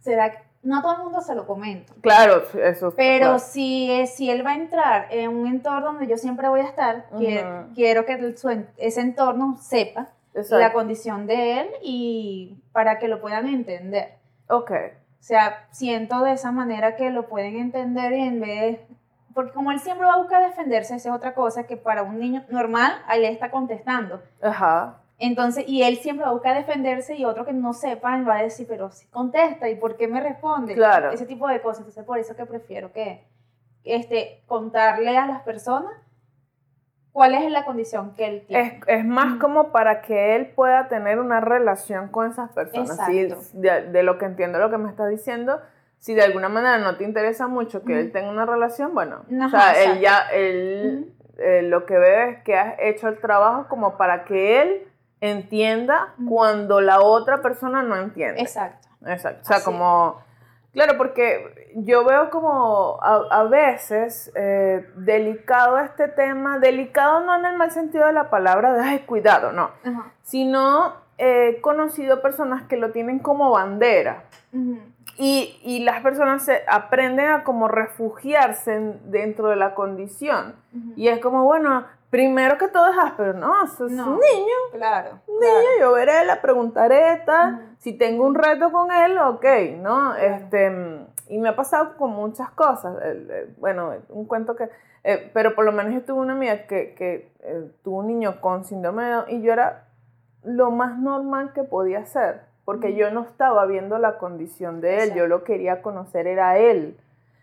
[0.00, 1.94] ¿será que no a todo el mundo se lo comento?
[2.00, 2.92] Claro, eso.
[2.96, 3.38] Pero claro.
[3.38, 7.06] si, si él va a entrar en un entorno donde yo siempre voy a estar,
[7.74, 10.58] quiero que el- su ese entorno sepa Exacto.
[10.58, 14.14] la condición de él y para que lo puedan entender.
[14.48, 18.80] Ok, O sea, siento de esa manera que lo pueden entender y en vez
[19.34, 22.18] porque como él siempre va a buscar defenderse, esa es otra cosa que para un
[22.18, 24.22] niño normal, ahí le está contestando.
[24.40, 28.36] ajá, Entonces, y él siempre va a buscar defenderse y otro que no sepa va
[28.38, 30.74] a decir, pero si contesta, ¿y por qué me responde?
[30.74, 31.10] Claro.
[31.10, 31.80] Ese tipo de cosas.
[31.80, 33.24] Entonces, por eso que prefiero que
[33.84, 35.92] este, contarle a las personas
[37.12, 38.80] cuál es la condición que él tiene.
[38.86, 39.38] es, es más Ujú.
[39.38, 42.90] como para que él pueda tener una relación con esas personas.
[43.08, 43.42] Exacto.
[43.54, 45.62] de, de lo que entiendo lo que me estás diciendo,
[45.98, 49.48] si de alguna manera no te interesa mucho que él tenga una relación, bueno, o
[49.48, 53.96] sea, él ya, él, eh, lo que ve es que has hecho el trabajo como
[53.96, 54.88] para que él
[55.20, 58.40] entienda cuando la otra persona no entiende.
[58.40, 58.88] Exacto.
[59.06, 59.40] Exacto.
[59.42, 60.24] O sea, Así como.
[60.72, 67.46] Claro, porque yo veo como a, a veces eh, delicado este tema, delicado no en
[67.46, 70.12] el mal sentido de la palabra de ay, cuidado, no, Ajá.
[70.22, 74.24] sino he conocido personas que lo tienen como bandera.
[75.18, 80.56] Y, y las personas se aprenden a como refugiarse en- dentro de la condición.
[80.94, 84.04] Y es como, bueno, primero que todo es áspero, no, eso es No.
[84.14, 85.18] un niño, Claro.
[85.26, 87.54] niño, yo veré, le preguntaré, tal.
[87.54, 87.62] Ujú.
[87.78, 89.44] Si tengo un reto con él, ok,
[89.78, 90.12] ¿no?
[90.14, 90.34] Claro.
[90.36, 92.96] Este, mm, y me ha pasado con muchas cosas.
[93.58, 94.68] Bueno, un cuento que.
[95.08, 98.40] eh, pero por lo menos yo tuve una amiga que, que eh, tuvo un niño
[98.40, 99.84] con síndrome de Down y yo era
[100.42, 102.40] lo más normal que podía ser.
[102.64, 106.98] Porque yo no estaba viendo la condición de él, yo lo quería conocer, era él.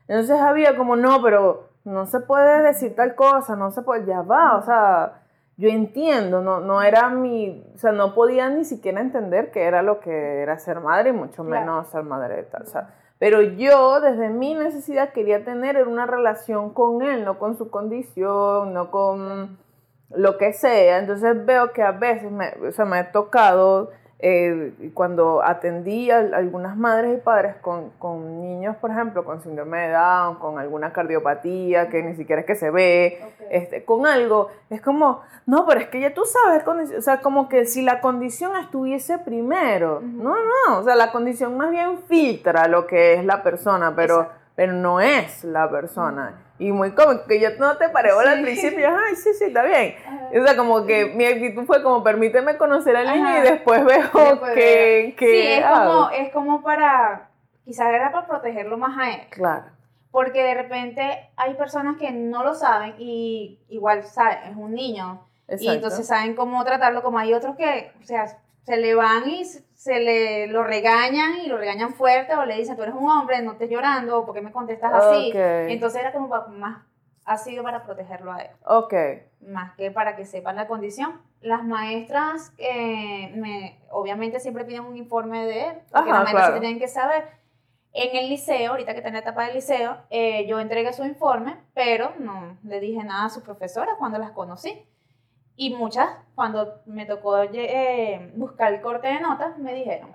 [0.09, 4.21] Entonces había como, no, pero no se puede decir tal cosa, no se puede, ya
[4.21, 5.21] va, o sea,
[5.57, 9.81] yo entiendo, no, no era mi, o sea, no podía ni siquiera entender qué era
[9.81, 11.59] lo que era ser madre y mucho Claro.
[11.61, 16.05] menos ser madre de tal, o sea, pero yo desde mi necesidad quería tener una
[16.05, 19.57] relación con él, no con su condición, no con
[20.09, 24.91] lo que sea, entonces veo que a veces me, o sea, me ha tocado eh,
[24.93, 29.93] cuando atendí a algunas madres y padres con, con, niños, por ejemplo, con síndrome de
[29.93, 34.81] Down, con alguna cardiopatía que ni siquiera es que se ve, este, con algo, es
[34.81, 36.63] como, no, pero es que ya tú sabes,
[36.97, 41.57] o sea, como que si la condición estuviese primero, no, no, o sea, la condición
[41.57, 46.42] más bien filtra lo que es la persona, pero, pero no es la persona.
[46.63, 49.95] Y muy cómico, que yo no te paré al principio, ay, sí, sí, está bien.
[50.33, 54.09] O sea, como que mi actitud fue como, permíteme conocer al niño y después veo
[54.53, 55.25] que, que...
[55.25, 57.27] Sí, es como, es como para,
[57.65, 59.21] quizás era para protegerlo más a él.
[59.31, 59.65] Claro.
[60.09, 65.27] Porque de repente hay personas que no lo saben y igual saben, es un niño.
[65.59, 69.45] Y entonces saben cómo tratarlo, como hay otros que, o sea, se le van y
[69.45, 73.41] se le lo regañan y lo regañan fuerte o le dicen, tú eres un hombre,
[73.41, 75.31] no estés llorando, o ¿por qué me contestas así?
[75.35, 76.83] Entonces era como más,
[77.25, 78.51] ha sido para protegerlo a él.
[78.65, 78.93] Ok.
[79.41, 81.21] Más que para que sepan la condición.
[81.41, 86.79] Las maestras, eh, me, obviamente siempre piden un informe de él, porque las maestras tienen
[86.79, 87.25] que saber.
[87.91, 91.03] En el liceo, ahorita que está en la etapa del liceo, eh, yo entregué su
[91.03, 94.87] informe, pero no le dije nada a su profesora cuando las conocí.
[95.55, 100.09] Y muchas, cuando me tocó eh, buscar el corte de notas, me dijeron,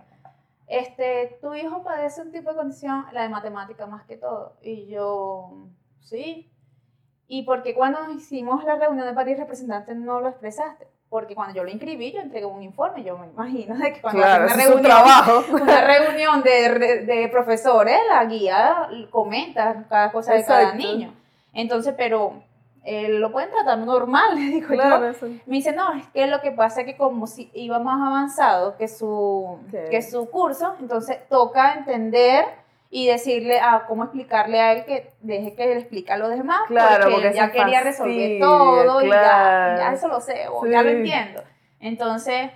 [0.66, 4.56] este, tu hijo padece un tipo de condición, la de matemática más que todo.
[4.62, 5.68] Y yo,
[6.00, 6.50] sí.
[7.28, 10.88] ¿Y porque cuando hicimos la reunión de París representante no lo expresaste?
[11.08, 14.20] Porque cuando yo lo inscribí, yo entregué un informe, yo me imagino de que cuando
[14.20, 15.44] una, reunión, trabajo.
[15.52, 21.14] una reunión de, de, profesores, la guía comenta cada cosa de cada niño.
[21.54, 22.42] Entonces, pero
[22.90, 25.28] eh, lo pueden tratar normal, le digo yo.
[25.44, 28.78] Me dice, no, es que lo que pasa es que como si iba más avanzado
[28.78, 32.46] que su, que su curso, entonces toca entender
[32.88, 36.62] y decirle a cómo explicarle a él que deje que le explique a los demás
[36.68, 40.82] claro, porque, él ya quería resolver todo y ya, ya, eso lo sé o ya
[40.82, 41.42] lo entiendo.
[41.80, 42.50] Entonces,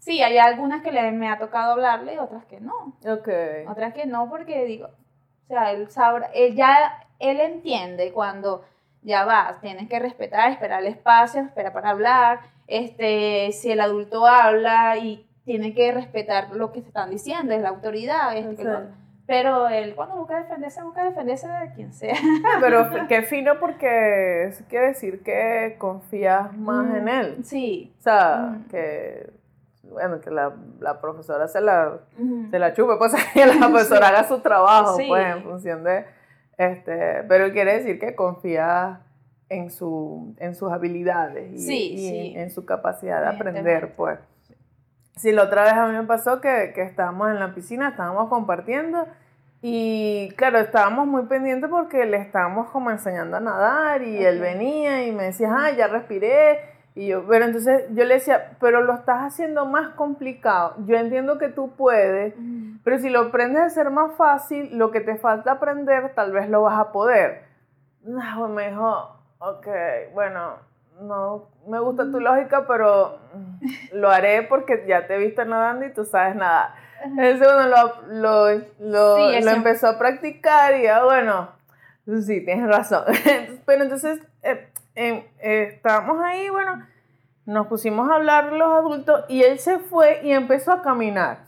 [0.00, 2.96] sí, hay algunas que le, me ha tocado hablarle y otras que no.
[3.08, 3.64] Okay.
[3.68, 8.64] Otras que no porque digo, o sea, él sabrá, él ya, él entiende cuando
[9.06, 14.26] ya va, tienes que respetar, esperar el espacio, esperar para hablar, este, si el adulto
[14.26, 18.44] habla y tiene que respetar lo que se están diciendo, es la autoridad, es
[19.26, 22.14] pero él cuando busca defenderse, busca defenderse de quien sea.
[22.60, 27.38] Pero qué fino porque eso quiere decir que confías más en él.
[27.44, 27.92] Sí.
[27.98, 29.32] O sea, que
[29.82, 31.98] bueno, que la, la profesora se la,
[32.50, 36.04] se la chupe, pues que la profesora haga su trabajo, pues, en función de
[36.58, 39.00] este, pero quiere decir que confía
[39.48, 44.18] en, su, en sus habilidades y, En, su capacidad de aprender, pues.
[45.16, 48.28] Sí, la otra vez a mí me pasó que, que estábamos en la piscina, estábamos
[48.28, 49.06] compartiendo
[49.62, 55.06] y claro, estábamos muy pendientes porque le estábamos como enseñando a nadar y él venía
[55.06, 56.75] y me decía, ah, ya respiré.
[56.96, 60.76] Y yo, pero entonces yo le decía, pero lo estás haciendo más complicado.
[60.86, 62.32] Yo entiendo que tú puedes,
[62.84, 66.48] pero si lo aprendes a ser más fácil, lo que te falta aprender, tal vez
[66.48, 67.44] lo vas a poder.
[68.02, 69.66] No, me dijo, ok,
[70.14, 70.54] bueno,
[71.02, 73.18] no me gusta tu lógica, pero
[73.92, 76.74] lo haré porque ya te he visto nadando y tú sabes nada.
[77.04, 81.50] Entonces, bueno, lo, lo, lo, lo empezó a practicar y ya, bueno,
[82.22, 83.04] sí, tienes razón.
[83.66, 85.30] pero entonces, eh, eh,
[85.74, 86.86] estábamos ahí, bueno,
[87.44, 91.44] nos pusimos a hablar los adultos y él se fue y empezó a caminar.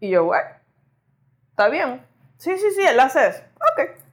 [0.00, 0.48] Y yo, bueno,
[1.50, 2.02] está bien.
[2.36, 3.42] Sí, sí, sí, él hace eso.
[3.54, 4.05] Ok.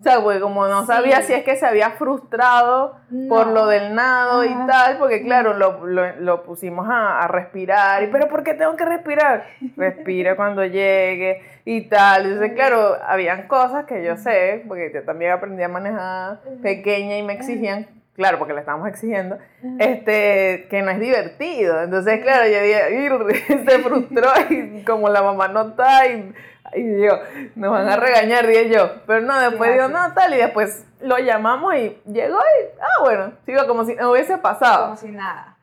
[0.00, 3.96] O sea, güey, como no sabía si es que se había frustrado por lo del
[3.96, 8.04] nado y tal, porque claro, lo, lo, pusimos a, a, respirar.
[8.04, 9.46] Y, pero ¿por qué tengo que respirar?
[9.76, 12.26] Respira cuando llegue y tal.
[12.26, 17.24] Entonces, claro, habían cosas que yo sé, porque yo también aprendí a manejar pequeña y
[17.24, 19.38] me exigían claro, porque le estamos exigiendo,
[19.78, 21.80] este, que no es divertido.
[21.80, 26.34] Entonces, claro, yo dije, se frustró y como la mamá no está y,
[26.74, 27.12] y yo,
[27.54, 29.02] nos van a regañar, dije yo.
[29.06, 33.32] Pero no, después digo, no, tal, y después lo llamamos y llegó y, ah, bueno,
[33.46, 34.86] sigo como si no hubiese pasado.
[34.86, 35.56] Como si nada.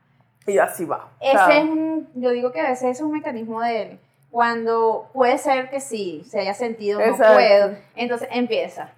[0.48, 1.10] Y así va.
[1.20, 4.00] Ese es un, yo digo que a veces es un mecanismo de él.
[4.30, 8.92] Cuando puede ser que sí, se haya sentido, no puedo, entonces empieza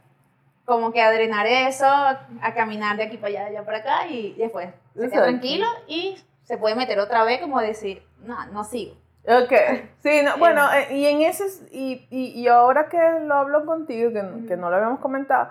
[0.67, 4.07] como que a drenar eso, a caminar de aquí para allá, de allá para acá
[4.07, 8.65] y después se queda tranquilo y se puede meter otra vez como decir, no, no
[8.65, 8.93] sigo.
[9.27, 9.51] Ok,
[9.99, 14.11] sí, no, bueno, eh, y en ese, y, y, y, ahora que lo hablo contigo,
[14.13, 15.49] que, que, no lo habíamos comentado,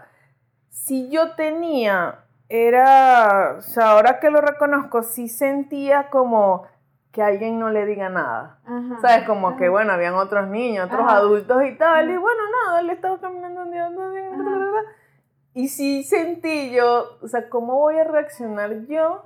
[0.71, 6.67] si yo tenía, era, o sea, ahora que lo reconozco, sí sentía como
[7.13, 8.61] que alguien no le diga nada.
[9.01, 9.27] ¿Sabes?
[9.27, 13.19] Como que, bueno, habían otros niños, otros adultos y tal, y bueno, nada, él estaba
[13.19, 13.91] caminando un día,
[15.55, 19.25] y sí sentí yo, o sea, ¿cómo voy a reaccionar yo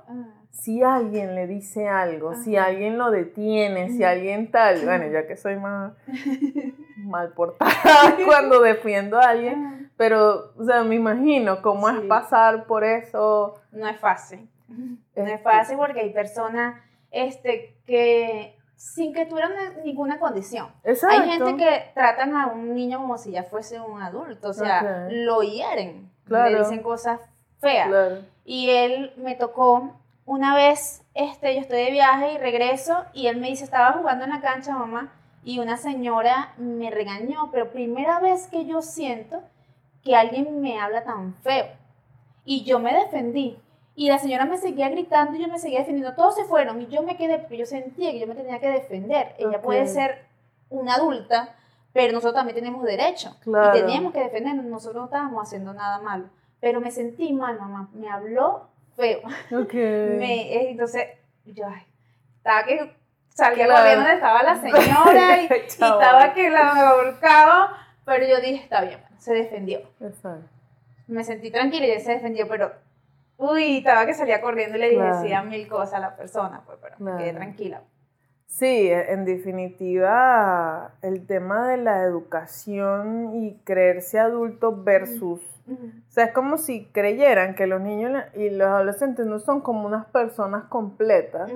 [0.51, 5.37] si alguien le dice algo, si alguien lo detiene, si alguien tal, bueno, ya que
[5.37, 5.93] soy más
[6.97, 12.83] mal portada cuando defiendo a alguien, pero, o sea, me imagino cómo es pasar por
[12.83, 13.59] eso.
[13.71, 14.49] No es fácil.
[14.67, 19.51] No es fácil porque hay personas este, que sin que tuvieran
[19.83, 20.67] ninguna condición.
[20.83, 25.07] Hay gente que tratan a un niño como si ya fuese un adulto, o sea,
[25.09, 27.19] lo hieren, le dicen cosas
[27.59, 28.23] feas.
[28.43, 33.37] Y él me tocó una vez, este, yo estoy de viaje y regreso y él
[33.37, 35.11] me dice, estaba jugando en la cancha, mamá,
[35.43, 39.41] y una señora me regañó, pero primera vez que yo siento
[40.03, 41.67] que alguien me habla tan feo.
[42.45, 43.57] Y yo me defendí.
[43.95, 46.15] Y la señora me seguía gritando y yo me seguía defendiendo.
[46.15, 48.69] Todos se fueron y yo me quedé porque yo sentía que yo me tenía que
[48.69, 49.35] defender.
[49.37, 50.25] Ella puede ser
[50.69, 51.55] una adulta,
[51.93, 53.35] pero nosotros también tenemos derecho.
[53.45, 54.65] Y teníamos que defendernos.
[54.65, 56.29] Nosotros no estábamos haciendo nada malo.
[56.59, 57.89] Pero me sentí mal, mamá.
[57.93, 59.21] Me habló feo.
[59.73, 61.07] me, eh, entonces,
[61.45, 61.83] yo, ay,
[62.37, 62.95] estaba que
[63.29, 63.81] salía claro.
[63.81, 67.77] corriendo donde estaba la señora y, estaba que la volcaba.
[68.05, 69.79] Pero yo dije, está bien, se defendió.
[69.99, 70.49] Exacto.
[71.07, 72.71] Me sentí tranquila y él se defendió, pero
[73.37, 76.95] uy, estaba que salía corriendo y le decía mil cosas a la persona, pues, pero
[76.99, 77.81] me quedé tranquila.
[78.51, 85.41] Sí, e, en definitiva, el tema de la educación y creerse adulto versus...
[85.71, 89.85] O sea, es como si creyeran que los niños y los adolescentes no son como
[89.85, 91.51] unas personas completas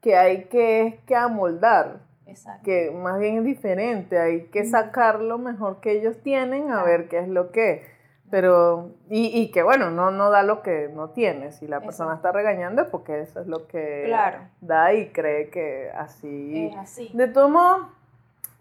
[0.00, 2.00] que hay que, que amoldar.
[2.26, 2.62] Exacto.
[2.64, 7.08] Que más bien es diferente, hay que sacar lo mejor que ellos tienen a ver
[7.08, 7.98] qué es lo que
[8.30, 11.52] pero, y, y, que bueno, no, no da lo que no tiene.
[11.52, 14.14] Si la persona está regañando es porque eso es lo que
[14.60, 16.66] da y cree que así.
[16.66, 17.10] Es así.
[17.14, 17.88] De todo modo,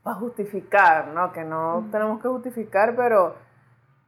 [0.03, 1.33] para justificar, ¿no?
[1.33, 3.35] Que no tenemos que justificar, pero,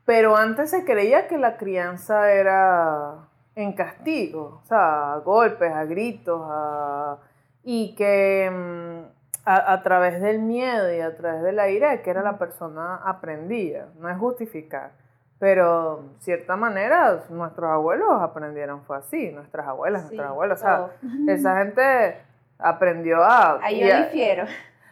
[0.10, 5.86] pero antes se creía que la crianza era en castigo, o sea, a golpes, a
[5.86, 7.18] gritos, a,
[7.64, 9.02] y que mm,
[9.46, 12.96] a, a, través del miedo y a través de la ira que era la persona
[13.06, 14.94] aprendía, no es justificar.
[15.38, 20.88] Pero, cierta manera, nuestros abuelos aprendieron, fue así, nuestras abuelas, nuestros abuelos, o sea,
[21.28, 22.18] esa gente
[22.58, 23.64] aprendió a...
[23.64, 24.46] Ahí yo difiero.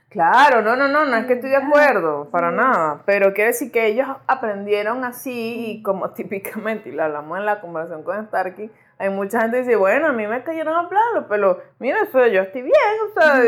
[0.09, 3.73] Claro, no, no, no, no es que estoy de acuerdo, para nada, pero quiere decir
[3.73, 8.71] que ellos aprendieron así y como típicamente, y lo hablamos en la conversación con Starkey,
[8.99, 12.25] hay mucha gente que dice, bueno, a mí me cayeron a plano, pero mira, eso,
[12.27, 12.73] yo estoy bien,
[13.09, 13.41] o sea,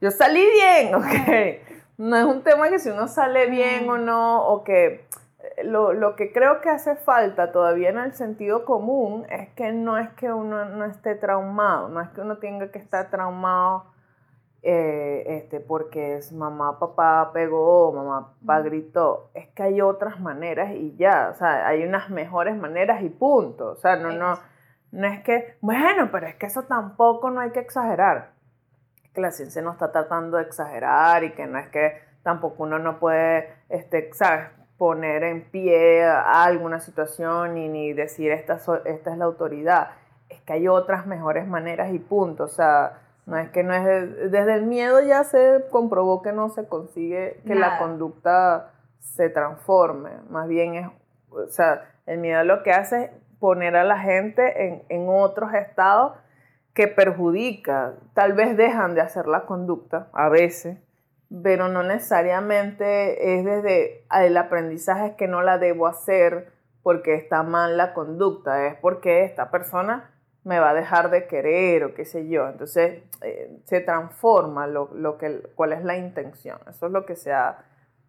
[0.00, 1.76] yo salí bien, ok.
[1.98, 5.06] No es un tema que si uno sale bien o no, o que
[5.64, 9.96] lo, lo, que creo que hace falta todavía en el sentido común es que no
[9.96, 13.84] es que uno no esté traumado, no es que uno tenga que estar traumado
[14.68, 19.30] eh, este, porque es mamá, papá pegó, mamá, papá gritó.
[19.32, 23.68] Es que hay otras maneras y ya, o sea, hay unas mejores maneras y punto.
[23.70, 24.40] O sea, no, no,
[24.90, 28.32] no es que, bueno, pero es que eso tampoco no hay que exagerar.
[29.14, 32.80] Que la ciencia no está tratando de exagerar y que no es que tampoco uno
[32.80, 34.50] no puede, este, ¿sabes?
[34.78, 39.90] poner en pie alguna situación y ni decir esta, esta es la autoridad.
[40.28, 42.44] Es que hay otras mejores maneras y punto.
[42.44, 46.48] O sea, no es que no es desde el miedo ya se comprobó que no
[46.48, 50.10] se consigue que la conducta se transforme.
[50.30, 50.88] Más bien es,
[51.30, 55.52] o sea, el miedo lo que hace es poner a la gente en, en otros
[55.54, 56.12] estados
[56.72, 57.94] que perjudica.
[58.14, 60.78] Tal vez dejan de hacer la conducta a veces
[61.42, 67.76] pero no necesariamente es desde el aprendizaje que no la debo hacer porque está mal
[67.76, 70.10] la conducta, es porque esta persona
[70.46, 72.48] me va a dejar de querer o qué sé yo.
[72.48, 76.58] Entonces eh, se transforma lo, lo, que, cuál es la intención.
[76.68, 77.64] Eso es lo que se ha,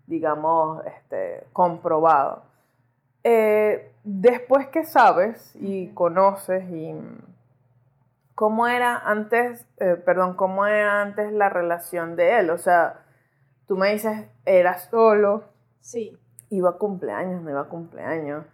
[0.05, 2.43] digamos, este, comprobado.
[3.23, 6.95] Eh, después que sabes y conoces y
[8.35, 13.01] cómo era antes, eh, perdón, cómo era antes la relación de él, o sea,
[13.67, 15.43] Tú me dices, era solo.
[15.81, 16.17] Sí.
[16.49, 18.45] Iba a cumpleaños, no iba a cumpleaños.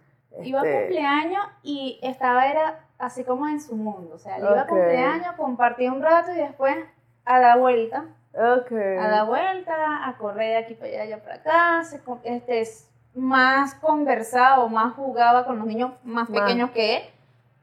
[0.42, 4.14] Iba a este cumpleaños y estaba era así como en su mundo.
[4.14, 6.76] O sea, iba a cumpleaños, compartía un rato y después
[7.24, 8.04] a dar vuelta.
[8.32, 8.96] Okay.
[8.98, 11.82] A dar vuelta, a correr de aquí para allá, allá para acá.
[12.24, 17.02] este, es más conversado, más jugaba con los niños más, pequeños que él.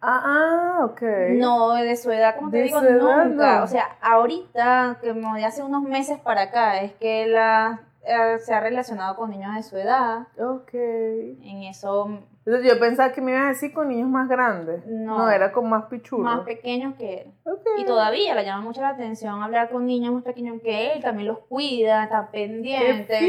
[0.03, 1.01] Ah, ah, ok.
[1.31, 3.63] No, de su edad, como te digo, nunca.
[3.63, 8.53] O sea, ahorita, como de hace unos meses para acá, es que él eh, se
[8.53, 10.27] ha relacionado con niños de su edad.
[10.39, 10.73] Ok.
[10.73, 12.23] En eso
[12.59, 14.85] yo pensaba que me ibas a decir con niños más grandes.
[14.85, 16.25] No, era con más pichulos.
[16.25, 17.33] Más pequeños que él.
[17.77, 21.27] Y todavía le llama mucho la atención hablar con niños más pequeños que él, también
[21.27, 23.19] los cuida, está pendiente.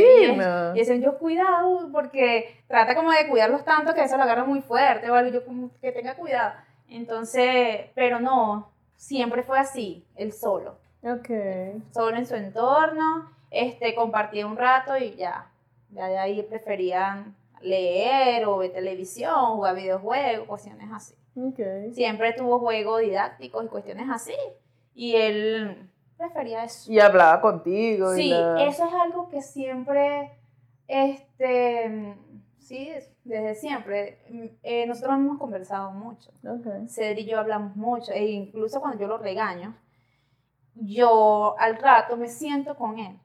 [0.75, 4.61] y, es, yo cuidado porque trata como de cuidarlos tanto que eso lo agarra muy
[4.61, 6.55] fuerte o algo, yo como que tenga cuidado.
[6.89, 10.77] Entonces, pero no, siempre fue así, él solo.
[11.03, 11.31] Ok.
[11.93, 15.47] Solo en su entorno, este, compartía un rato y ya.
[15.91, 21.15] Ya de ahí preferían leer o ver televisión, jugar videojuegos, cuestiones así.
[21.95, 24.35] Siempre tuvo juegos didácticos y cuestiones así.
[24.95, 25.89] Y él
[26.19, 26.93] prefería eso.
[26.93, 28.15] Y hablaba contigo.
[28.15, 30.31] y Sí, la- eso es algo que siempre,
[30.87, 32.15] este,
[32.59, 32.91] sí,
[33.25, 34.19] desde siempre,
[34.63, 36.31] eh, nosotros hemos conversado mucho.
[36.47, 36.89] Ok.
[36.89, 39.75] Cedric y yo hablamos mucho, e incluso cuando yo lo regaño,
[40.75, 43.19] yo al rato me siento con él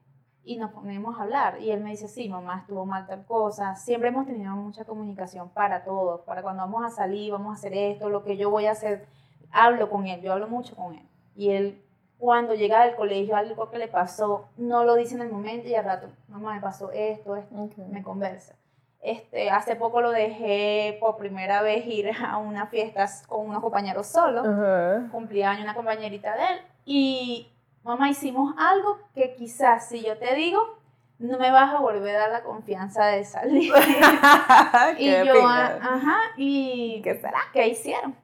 [0.44, 1.60] y nos ponemos a hablar.
[1.60, 3.76] Y él me dice, sí, mamá, estuvo mal tal cosa.
[3.76, 7.74] Siempre hemos tenido mucha comunicación para todos, para cuando vamos a salir, vamos a hacer
[7.74, 9.06] esto, lo que yo voy a hacer,
[9.50, 11.08] hablo con él, yo hablo mucho con él.
[11.36, 11.82] Y él,
[12.18, 15.74] cuando llega del colegio, algo que le pasó, no lo dice en el momento y
[15.74, 17.76] al rato, mamá, me pasó esto, esto Ok.
[17.90, 18.54] me conversa.
[19.00, 24.12] Este, hace poco lo dejé por primera vez ir a una fiesta con unos compañeros
[24.16, 25.08] Ajá.
[25.12, 27.52] cumplía año una compañerita de él, y
[27.88, 30.78] mamá hicimos algo que quizás si yo te digo,
[31.18, 33.72] no me vas a volver a dar la confianza de salir.
[34.98, 37.40] y yo, ah, ajá, y ¿Qué será?
[37.50, 38.14] ¿qué hicieron?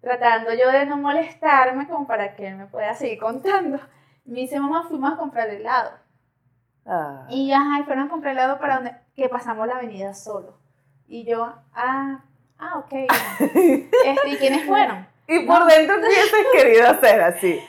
[0.00, 3.78] Tratando yo de no molestarme como para que él me pueda seguir contando.
[4.24, 5.90] Me dice, mamá, fuimos a comprar helado.
[6.86, 7.26] Ah.
[7.28, 10.58] Y ajá, y fueron a comprar helado para donde, que pasamos la avenida solo.
[11.06, 12.24] Y yo, ah,
[12.58, 12.92] ah, ok.
[13.50, 15.06] Este, ¿Y quiénes fueron?
[15.28, 17.60] Y por dentro tú hubieses querido hacer así.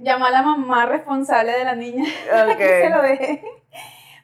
[0.00, 2.04] Llamó a la mamá responsable de la niña
[2.58, 3.44] que se lo dejé.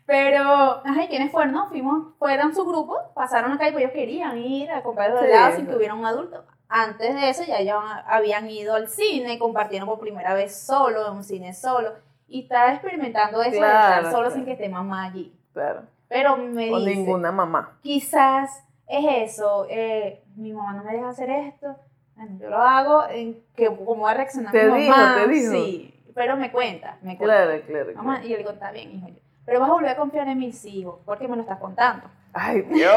[0.07, 0.41] Pero,
[0.85, 1.53] ajá, ¿y quiénes fueron?
[1.53, 5.21] No, fuimos, fueron su grupo, pasaron acá y pues ellos querían ir a comprar los
[5.21, 5.27] Sí.
[5.27, 6.45] helados sin que hubiera un adulto.
[6.69, 11.15] Antes de eso ya ellos habían ido al cine, compartieron por primera vez solo, en
[11.15, 11.93] un cine solo.
[12.29, 14.31] Y estaba experimentando eso de Claro, estar solo claro.
[14.35, 15.37] sin que esté mamá allí.
[15.53, 15.83] Claro.
[16.09, 17.79] Pero me O dice, ninguna mamá.
[17.83, 21.75] quizás es eso, eh, mi mamá no me deja hacer esto,
[22.39, 25.53] yo lo hago, en que cómo va a reaccionar Te mi dijo, mamá, te dijo.
[25.53, 27.45] sí, pero me cuenta, me cuenta.
[27.45, 27.93] Claro, claro.
[27.97, 28.27] Mamá, claro.
[28.27, 29.09] y yo le digo, está bien, hijo,
[29.45, 32.09] pero vas a volver a confiar en mis hijos, porque me lo estás contando.
[32.33, 32.95] Ay, Dios.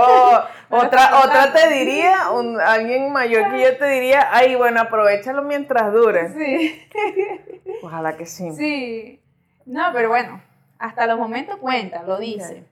[0.69, 5.93] Otra, otra te diría, un- alguien mayor que yo te diría, ay, bueno, aprovechalo mientras
[5.93, 6.29] dure.
[6.33, 6.81] Sí,
[7.83, 8.51] Ojalá que sí.
[8.53, 9.21] sí.
[9.65, 10.41] No, pero bueno,
[10.79, 12.63] hasta los momentos cuenta, lo dice,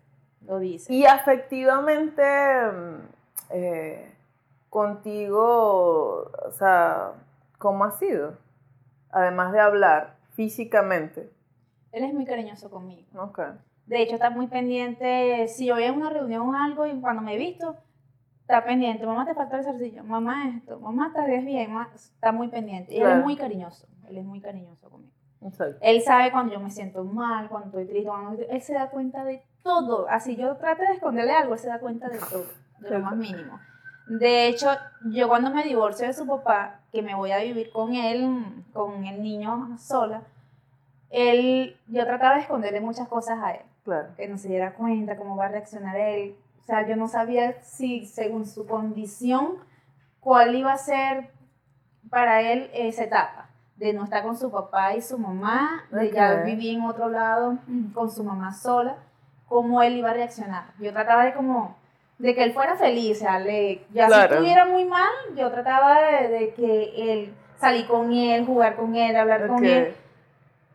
[0.45, 0.91] lo dice.
[0.93, 2.95] Y afectivamente, mm,
[3.51, 4.11] eh,
[4.69, 7.11] contigo, o sea,
[7.57, 8.37] ¿cómo ha sido?
[9.11, 11.29] Además de hablar físicamente.
[11.91, 13.05] Él es muy cariñoso conmigo.
[13.21, 13.39] Ok.
[13.85, 15.47] De hecho, está muy pendiente.
[15.47, 17.75] Si yo voy a una reunión o algo y cuando me he visto,
[18.41, 19.05] está pendiente.
[19.05, 20.03] Mamá, te falta el zarcillo.
[20.03, 20.79] Mamá, esto.
[20.79, 21.71] Mamá, estás bien.
[21.73, 22.93] Mamá, está muy pendiente.
[22.93, 23.19] Y él Claro.
[23.19, 23.87] es muy cariñoso.
[24.09, 25.13] Él es muy cariñoso conmigo.
[25.41, 25.77] Exacto.
[25.81, 28.09] Él sabe cuando yo me siento mal, cuando estoy triste.
[28.09, 30.07] Cuando él se da cuenta de todo.
[30.09, 32.45] Así yo trate de esconderle algo, él se da cuenta de todo.
[32.79, 33.59] De lo más mínimo.
[34.07, 34.69] De hecho,
[35.05, 39.05] yo cuando me divorcio de su papá, que me voy a vivir con él, con
[39.05, 40.21] el niño sola,
[41.09, 44.09] él, yo trataba de esconderle muchas cosas a él Claro.
[44.17, 46.35] que no se diera cuenta cómo va a reaccionar él.
[46.61, 49.55] O sea, yo no sabía si según su condición,
[50.19, 51.29] cuál iba a ser
[52.09, 56.43] para él esa etapa, de no estar con su papá y su mamá, de ya
[56.43, 58.97] vivir en otro lado mm, con su mamá sola,
[59.47, 60.73] cómo él iba a reaccionar.
[60.79, 61.77] Yo trataba de como,
[62.19, 64.27] de que él fuera feliz, o sea, le, ya Claro.
[64.29, 68.95] si estuviera muy mal, yo trataba de, de que él, salir con él, jugar con
[68.95, 69.63] él, hablar con Ok.
[69.63, 69.95] él,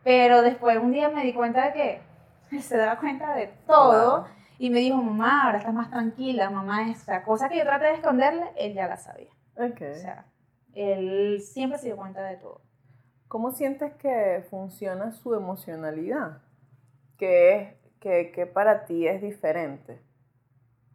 [0.03, 2.01] pero después un día me di cuenta de que
[2.51, 4.27] él se daba cuenta de todo Wow.
[4.59, 7.93] y me dijo, mamá, ahora estás más tranquila, mamá, esta cosa que yo traté de
[7.95, 9.31] esconderle, él ya la sabía.
[9.57, 9.81] Ok.
[9.91, 10.25] O sea,
[10.73, 12.61] él siempre se dio cuenta de todo.
[13.27, 16.37] ¿Cómo sientes que funciona su emocionalidad?
[17.17, 19.99] ¿Qué es, que, que para ti es diferente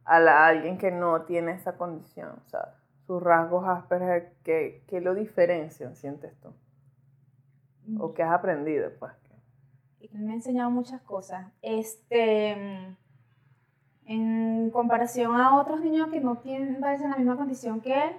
[0.08, 2.30] a la, a alguien que no tiene esa condición?
[2.46, 2.74] O sea,
[3.06, 6.52] sus rasgos Asperger, ¿qué, qué lo diferencian, sientes tú?
[7.98, 9.12] ¿O qué has aprendido, pues?
[10.12, 11.46] Me ha enseñado muchas cosas.
[11.60, 12.56] Este,
[14.06, 18.16] en comparación a otros niños que no tienen, parecen la misma condición que él,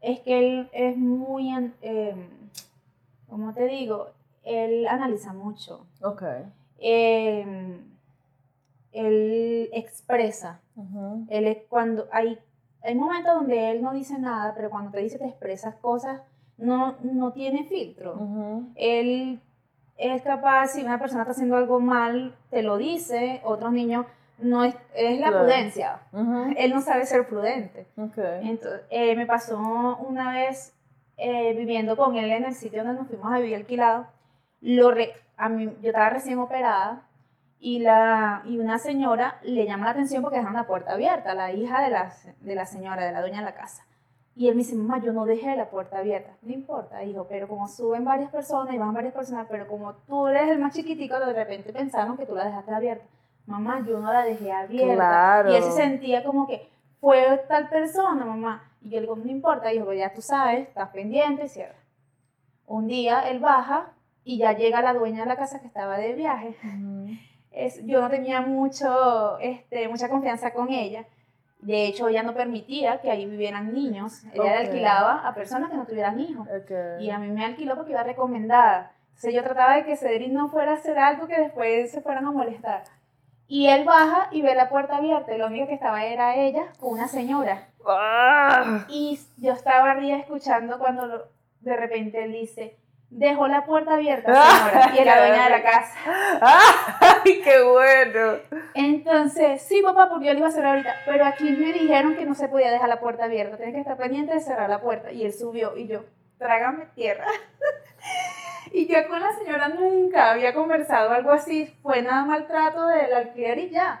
[0.00, 1.52] es que él es muy,
[1.82, 2.28] eh,
[3.28, 4.10] ¿cómo te digo?
[4.42, 5.86] Él analiza mucho.
[6.02, 6.22] Ok.
[6.78, 7.78] Eh,
[8.92, 10.60] él expresa.
[10.76, 11.26] Ujú.
[11.28, 12.38] Él es cuando hay,
[12.82, 16.20] hay momentos donde él no dice nada, pero cuando te dice te expresas cosas,
[16.58, 18.14] no, no tiene filtro.
[18.14, 18.70] Ujú.
[18.76, 19.40] Él
[19.98, 24.06] es capaz, si una persona está haciendo algo mal, te lo dice, otros niños,
[24.38, 25.44] no es, es la Claro.
[25.44, 26.00] prudencia.
[26.12, 26.54] Ujú.
[26.56, 27.86] Él no sabe ser prudente.
[27.96, 28.18] Ok.
[28.42, 29.58] Entonces, eh, me pasó
[30.08, 30.74] una vez
[31.18, 34.06] eh, viviendo con él en el sitio donde nos fuimos a vivir alquilado.
[34.60, 37.02] Lo re- a mí, yo estaba recién operada
[37.64, 41.52] y, la, y una señora le llama la atención porque dejaron la puerta abierta, la
[41.52, 43.86] hija de la, de la señora, de la dueña de la casa.
[44.34, 46.32] Y él me dice, mamá, yo no dejé la puerta abierta.
[46.42, 50.26] No importa, hijo, pero como suben varias personas y van varias personas, pero como tú
[50.26, 53.04] eres el más chiquitico, de repente pensaron que tú la dejaste abierta.
[53.46, 54.94] Mamá, yo no la dejé abierta.
[54.94, 55.52] Claro.
[55.52, 56.68] Y él se sentía como que
[57.00, 58.72] fue tal persona, mamá.
[58.80, 61.76] Y yo le digo, no importa, hijo, pues ya tú sabes, estás pendiente, cierra.
[62.66, 63.92] Un día él baja
[64.24, 66.56] y ya llega la dueña de la casa que estaba de viaje.
[67.52, 71.04] Es, yo no tenía mucho, este, mucha confianza con ella.
[71.60, 74.24] De hecho, ella no permitía que ahí vivieran niños.
[74.32, 76.48] Ella le alquilaba a personas que no tuvieran hijos.
[76.98, 78.92] Y a mí me alquiló porque iba recomendada.
[79.08, 82.26] Entonces yo trataba de que Cedric no fuera a hacer algo que después se fueran
[82.26, 82.82] a molestar.
[83.46, 85.32] Y él baja y ve la puerta abierta.
[85.32, 87.68] Y lo único que estaba era ella con una señora.
[87.86, 88.84] Ah.
[88.88, 91.28] Y yo estaba arriba escuchando cuando
[91.60, 92.76] de repente él dice,
[93.12, 94.92] dejó la puerta abierta, señora.
[94.94, 95.94] Y es la dueña de la casa.
[97.00, 98.38] ¡Ay, qué bueno!
[98.74, 100.94] Entonces, sí, papá, porque yo le iba a cerrar ahorita.
[101.06, 103.56] Pero aquí me dijeron que no se podía dejar la puerta abierta.
[103.56, 105.12] Tienes que estar pendiente de cerrar la puerta.
[105.12, 106.04] Y él subió y yo,
[106.38, 107.26] trágame tierra.
[108.72, 111.66] y yo con la señora nunca había conversado algo así.
[111.82, 114.00] Fue nada maltrato del alquiler y ya.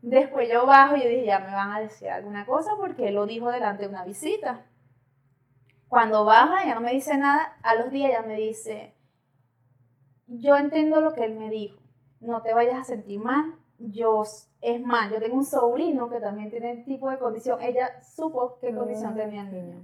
[0.00, 3.14] Después yo bajo y yo dije, ya me van a decir alguna cosa porque él
[3.14, 4.62] lo dijo delante de una visita.
[5.92, 7.58] Cuando baja, ya no me dice nada.
[7.62, 8.94] A los días ya me dice,
[10.26, 11.78] yo entiendo lo que él me dijo.
[12.18, 13.56] No te vayas a sentir mal.
[13.76, 14.22] Yo,
[14.62, 17.60] es más, yo tengo un sobrino que también tiene el tipo de condición.
[17.60, 19.82] Ella supo qué condición tenía el niño.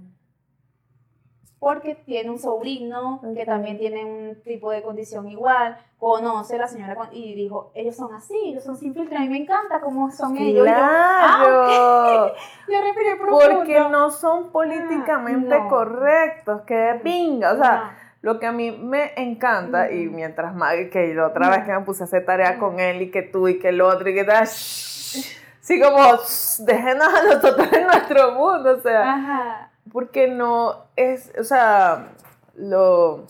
[1.59, 5.77] Porque tiene un sobrino que también tiene un tipo de condición igual.
[5.97, 9.17] Conoce a la señora con- y dijo, ellos son así, ellos son sin filtro.
[9.17, 10.65] A mí me encanta cómo son ellos.
[10.65, 12.27] Yo, ¡Claro!
[12.69, 13.57] yo respiré profundo.
[13.57, 15.67] Porque no son políticamente no.
[15.67, 17.51] correctos, que de pinga.
[17.51, 17.75] O sea,
[18.21, 18.31] No.
[18.33, 21.81] lo que a mí me encanta, y mientras más, que la otra vez que me
[21.81, 24.23] puse a hacer tarea con él, y que tú, y que el otro, y que
[24.23, 29.13] tal, sí como, shh, déjenos a nosotros en nuestro mundo, o sea.
[29.13, 29.68] Ajá.
[29.91, 32.09] Porque no es, o sea,
[32.55, 33.25] lo,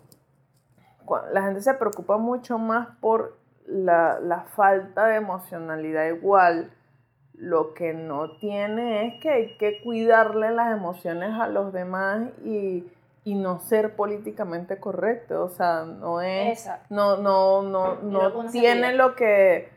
[1.32, 6.72] la gente se preocupa mucho más por la, la falta de emocionalidad igual.
[7.34, 12.86] Lo que no tiene es que hay que cuidarle las emociones a los demás y,
[13.24, 15.46] y no ser políticamente correcto.
[15.46, 16.88] O sea, no es Exacto.
[16.90, 19.70] no, no, no, no tiene lo que,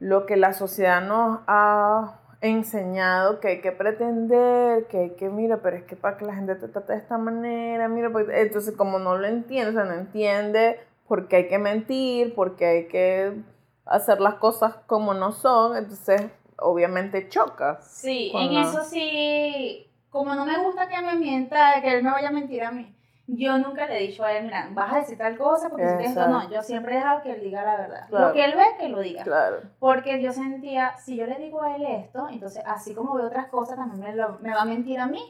[0.00, 5.58] lo que la sociedad nos ha enseñado que hay que pretender, que hay que, mira,
[5.58, 8.74] pero es que para que la gente te trate de esta manera, mira, pues, entonces
[8.76, 12.88] como no lo entiende, o sea, no entiende por qué hay que mentir, porque hay
[12.88, 13.42] que
[13.84, 16.22] hacer las cosas como no son, entonces
[16.56, 17.80] obviamente choca.
[17.82, 22.28] Sí, en eso sí, como no me gusta que me mienta, que él me vaya
[22.28, 22.94] a mentir a mí,
[23.32, 26.04] yo nunca le he dicho a él, mira, vas a decir tal cosa porque si
[26.06, 28.08] esto no, yo siempre he dejado que él diga la verdad.
[28.08, 28.28] Claro.
[28.28, 29.22] Lo que él ve, que lo diga.
[29.22, 29.58] Claro.
[29.78, 33.46] Porque yo sentía, si yo le digo a él esto, entonces así como ve otras
[33.46, 35.22] cosas, también me, lo- me va a mentir a mí.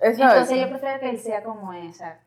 [0.00, 0.34] Exacto.
[0.34, 2.20] Entonces yo prefiero que él sea como esa.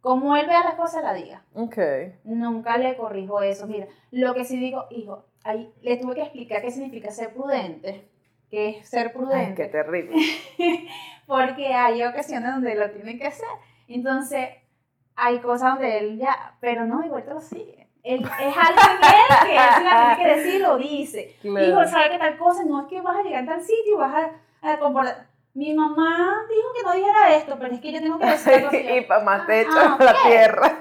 [0.00, 1.42] Como él vea las cosas, la diga.
[1.54, 1.76] Ok.
[2.24, 3.66] Nunca le corrijo eso.
[3.66, 8.08] Mira, lo que sí digo, hijo, ahí le tuve que explicar qué significa ser prudente.
[8.50, 9.54] ¿Qué es ser Ay, prudente?
[9.62, 10.16] qué terrible.
[11.26, 13.48] porque hay ocasiones donde lo tienen que hacer.
[13.88, 14.48] Entonces,
[15.16, 17.88] hay cosas donde él ya, pero no, igual te lo sigue.
[18.04, 21.36] Él, es algo en él que él la tiene que decir lo dice.
[21.42, 21.66] Claro.
[21.66, 22.64] Hijo, ¿sabe qué tal cosa?
[22.64, 24.14] No es que vas a llegar a tal sitio y vas
[24.62, 25.26] a, a comportar.
[25.54, 28.68] Mi mamá dijo que no dijera esto, pero es que yo tengo que decir algo
[28.68, 28.76] así.
[28.96, 30.18] y para más te echas Ah, la ok.
[30.26, 30.76] tierra.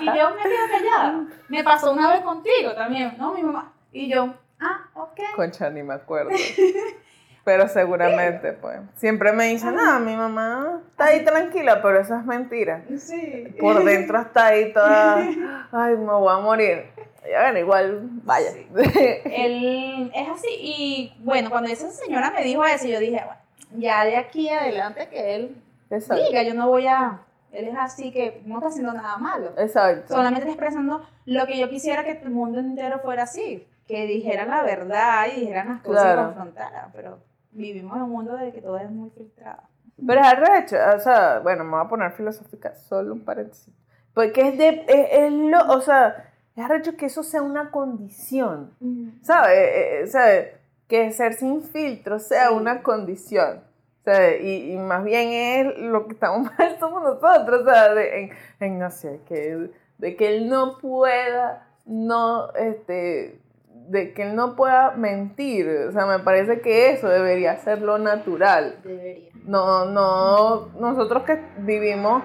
[0.00, 1.24] Y yo me quedo callada.
[1.48, 3.32] Me pasó una vez contigo también, ¿no?
[3.32, 3.72] Mi mamá.
[3.92, 5.20] Y yo, ah, ok.
[5.34, 6.30] Concha, ni me acuerdo.
[7.46, 8.80] Pero seguramente, pues.
[8.96, 12.82] Siempre me dicen, no, mi mamá está ahí tranquila, pero eso es mentira.
[12.98, 13.54] Sí.
[13.60, 15.18] Por dentro está ahí toda,
[15.72, 16.86] ay, me voy a morir.
[17.22, 18.48] Bueno, igual, vaya.
[19.24, 20.48] Él es así.
[20.60, 23.40] Y bueno, cuando esa señora me dijo eso, yo dije, bueno,
[23.76, 26.24] ya de aquí adelante que él Exacto.
[26.24, 27.20] diga, yo no voy a.
[27.52, 29.52] Él es así que no está haciendo nada malo.
[29.56, 30.14] Exacto.
[30.14, 33.66] Solamente está expresando lo que yo quisiera que el mundo entero fuera así.
[33.86, 36.22] Que dijeran la verdad y dijeran las cosas Claro.
[36.22, 36.90] y confrontaran.
[36.92, 37.18] Pero
[37.56, 39.62] vivimos en un mundo de que todo es muy filtrado.
[40.06, 43.72] Pero es arrecho, o sea, bueno, me voy a poner filosófica, solo un paréntesis.
[44.12, 48.72] Porque es de, es, es lo, o sea, es arrecho que eso sea una condición.
[49.22, 49.58] ¿sabes?
[49.58, 50.58] Eh, eh, ¿sabe?
[50.88, 53.60] Que ser sin filtro sea una condición.
[54.04, 54.42] ¿sabe?
[54.42, 57.94] Y, y más bien es lo que estamos mal somos nosotros, ¿sabes?
[57.96, 58.30] De, en,
[58.60, 63.40] en, no sé, que, de que él no pueda, no, este,
[63.88, 65.68] de que él no pueda mentir.
[65.88, 68.78] O sea, me parece que eso debería ser lo natural.
[68.82, 69.30] Debería.
[69.44, 72.22] No, no, nosotros que vivimos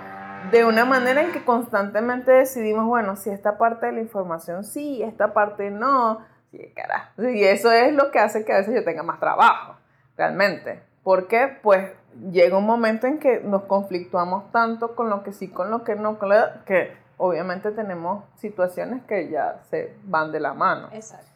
[0.50, 5.04] de una manera en que constantemente decidimos, bueno, si esta parte de la información sí,
[5.04, 7.30] esta parte no, sí, carajo.
[7.30, 9.76] Y eso es lo que hace que a veces yo tenga más trabajo,
[10.18, 10.82] realmente.
[11.04, 11.92] Porque, pues,
[12.32, 15.96] llega un momento en que nos conflictuamos tanto con lo que sí, con lo que
[15.96, 16.18] no,
[16.66, 20.90] que obviamente tenemos situaciones que ya se van de la mano.
[20.92, 21.31] Exacto.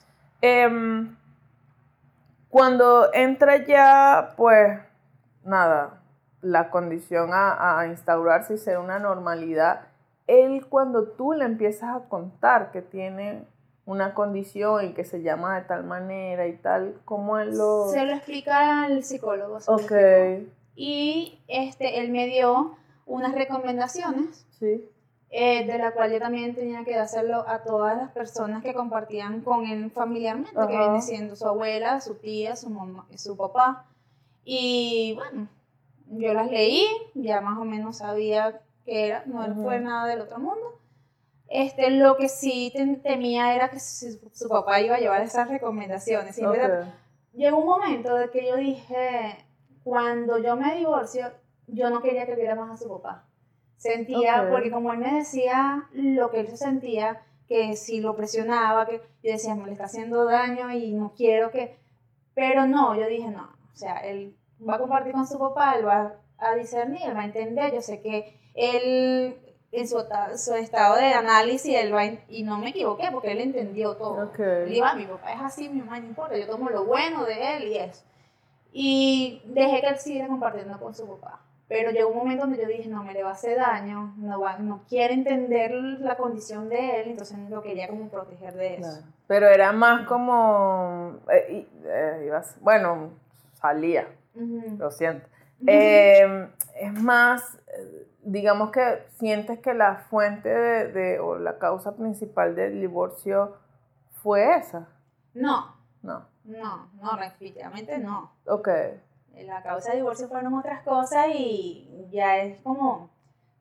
[0.46, 1.16] Em,
[2.50, 4.80] cuando entra ya, pues,
[5.43, 6.02] nada,
[6.41, 9.88] la condición a, a, instaurarse y ser una normalidad,
[10.28, 13.43] él cuando tú le empiezas a contar que tiene
[13.88, 17.88] una condición y que se llama de tal manera y tal, ¿cómo él lo...?
[17.89, 19.58] Se lo explica al psicólogo.
[19.66, 19.91] Ok.
[20.76, 22.78] Y este, él me dio
[23.08, 24.46] unas recomendaciones.
[24.60, 24.88] Sí.
[25.38, 29.42] Eh, de la cual yo también tenía que hacerlo a todas las personas que compartían
[29.42, 33.86] con él familiarmente, que viene siendo su abuela, su tía, su mamá, su papá.
[34.46, 35.50] Y bueno,
[36.08, 40.40] yo las leí, ya más o menos sabía que era, no fue nada del otro
[40.40, 40.80] mundo.
[41.50, 42.72] Este, lo que sí
[43.04, 46.38] temía era que su, papá iba a llevar esas recomendaciones.
[47.34, 49.36] llegó un momento de que yo dije,
[49.84, 51.30] cuando yo me divorcio,
[51.68, 53.26] yo no quería que viera más a su papá.
[53.78, 58.86] Sentía, porque como él me decía lo que él se sentía, que si lo presionaba,
[58.86, 61.78] que yo decía, me le está haciendo daño y no quiero que...
[62.34, 64.36] Pero no, yo dije, no, o sea, él
[64.68, 67.82] va a compartir con su papá, él va a discernir, él va a entender, yo
[67.82, 69.38] sé que él
[69.72, 69.98] en su,
[70.38, 74.30] su, estado de análisis él va y no me equivoqué porque él entendió todo.
[74.30, 74.70] Okay.
[74.70, 77.68] Le mi papá es así, mi mamá no importa, yo tomo lo bueno de él
[77.68, 78.04] y eso.
[78.72, 81.42] Y dejé que él siguiera compartiendo con su papá.
[81.68, 84.39] Pero llegó un momento donde yo dije, no, me le va a hacer daño, no,
[84.39, 89.03] va, no quiere entender la condición de él, entonces lo quería como proteger de eso.
[89.26, 93.09] Pero era más como, eh, eh, bueno,
[93.55, 94.07] salía,
[94.78, 95.28] lo siento.
[95.66, 97.57] Em, es más,
[98.22, 103.55] digamos que sientes que la fuente de, o la causa principal del divorcio
[104.22, 104.88] fue esa.
[105.34, 105.76] No.
[106.03, 106.28] No.
[106.43, 108.32] No, no, definitivamente no.
[108.45, 108.70] Ok
[109.44, 113.10] la causa de divorcio fueron otras cosas y ya es como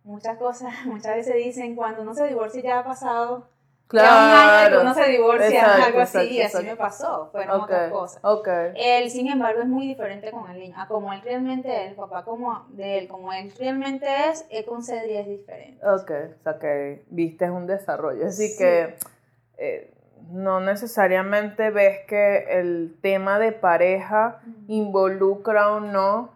[0.05, 3.49] muchas cosas, muchas veces dicen cuando uno se divorcia ya ha pasado
[3.87, 4.09] Claro.
[4.09, 7.91] Ya un año que uno se divorcia, algo así, y así me pasó, fueron otras
[7.93, 8.25] cosas.
[8.25, 8.72] Okay.
[8.77, 11.95] Él, sin embargo, es muy diferente con el niño, a como él realmente es, el
[11.95, 15.87] papá como de él, como él realmente es, él con Cedric es diferente.
[15.87, 18.97] Ok, o sea que viste un desarrollo, así que
[19.59, 19.93] eh,
[20.31, 26.31] no necesariamente ves que el tema de pareja involucra o no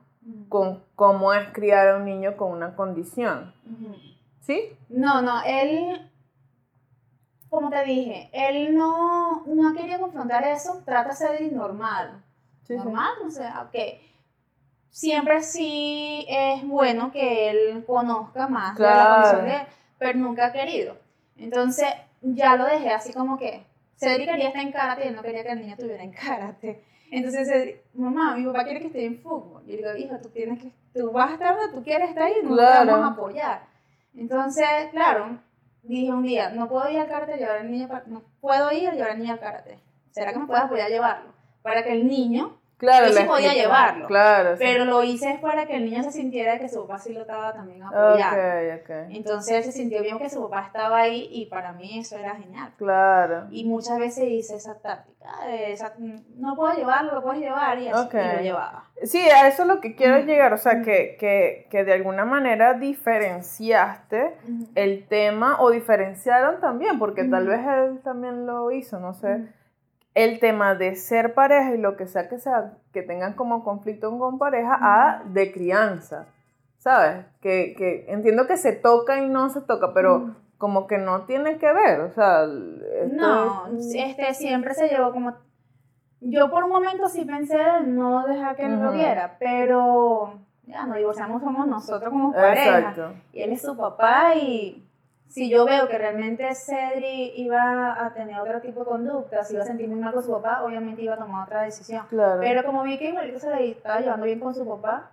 [0.48, 3.54] con cómo es criar a un niño con una condición.
[4.40, 4.76] ¿Sí?
[4.88, 6.10] No, no, él,
[7.50, 12.22] como te dije, él no, no quería confrontar eso, trata de ser normal.
[12.68, 14.00] normal, o sea, que
[14.90, 19.62] siempre sí es bueno que él conozca más de la condición de él,
[19.98, 20.96] pero nunca ha querido.
[21.36, 21.88] Entonces,
[22.20, 23.67] ya lo dejé así como que
[23.98, 26.84] Cedric quería estar en karate y no quería que el niño estuviera en karate.
[27.10, 29.62] Entonces Cedric, mamá, mi papá quiere que esté en fútbol.
[29.66, 32.30] Y yo digo, hijo, tú tienes que, tú vas a estar donde tú quieres estar
[32.30, 33.62] y no te vamos a apoyar.
[34.14, 35.40] Entonces, claro,
[35.82, 38.88] dije un día, no puedo ir al karate a llevar al niño, no puedo ir
[38.88, 39.78] a llevar al niño al karate.
[40.10, 41.32] ¿Será que me puedes apoyar a llevarlo?
[41.62, 44.06] Para que el niño Claro, yo sí podía llevarlo.
[44.06, 47.12] Claro, Pero lo hice es para que el niño se sintiera que su papá sí
[47.12, 48.36] lo estaba también apoyando.
[48.36, 49.16] Okay, okay.
[49.16, 52.36] Entonces él se sintió bien que su papá estaba ahí y para mí eso era
[52.36, 52.72] genial.
[52.78, 53.48] Claro.
[53.50, 55.28] Y muchas veces hice esa táctica.
[55.48, 55.94] Esa,
[56.36, 58.84] no puedo llevarlo, lo puedes llevar y así y lo llevaba.
[59.02, 60.52] Sí, a eso es lo que quiero llegar.
[60.52, 64.36] O sea, que, que, que, de alguna manera diferenciaste
[64.76, 69.48] el tema o diferenciaron también, porque tal vez él también lo hizo, no sé
[70.18, 74.18] el tema de ser pareja y lo que sea que sea, que tengan como conflicto
[74.18, 76.26] con pareja, a de crianza,
[76.78, 77.24] ¿sabes?
[77.40, 81.56] Que, que, entiendo que se toca y no se toca, pero como que no tiene
[81.58, 82.46] que ver, o sea...
[83.12, 85.34] No, este siempre se llevó como...
[86.20, 87.56] Yo por un momento sí pensé
[87.86, 90.32] no dejar que él lo viera, pero
[90.66, 92.78] ya nos divorciamos, somos nosotros como pareja.
[92.78, 93.12] Exacto.
[93.32, 94.84] Y él es su papá y
[95.28, 99.62] si yo veo que realmente Cedric iba a tener otro tipo de conducta, si iba
[99.62, 102.04] a sentir muy mal con su papá, obviamente iba a tomar otra decisión.
[102.40, 105.10] Pero como vi que igualito se le estaba llevando bien con su papá,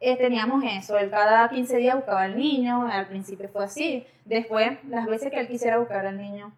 [0.00, 0.98] eh, teníamos eso.
[0.98, 4.06] Él cada 15 días buscaba al niño, al principio fue así.
[4.24, 6.52] Después, las veces que él quisiera buscar al niño,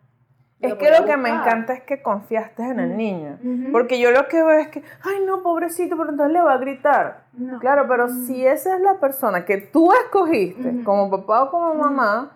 [0.65, 3.39] es que lo que me encanta es que confiaste en el niño.
[3.73, 6.59] Porque yo lo que veo es que, ay, no, pobrecito, pero entonces le va a
[6.59, 7.25] gritar.
[7.61, 12.33] Claro, pero si esa es la persona que tú escogiste, como papá o como mamá,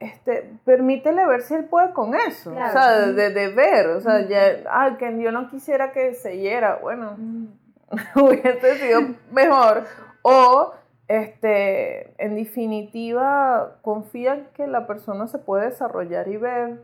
[0.00, 2.50] este, permítele ver si él puede con eso.
[2.50, 3.88] O sea, de, de, ver.
[3.88, 6.78] O sea, ya, ay, que yo no quisiera que se hiera.
[6.80, 7.16] Bueno,
[8.14, 9.00] hubiese sido
[9.32, 9.84] mejor.
[10.22, 10.72] O
[11.08, 16.82] este, en definitiva, confía que la persona se puede desarrollar y ver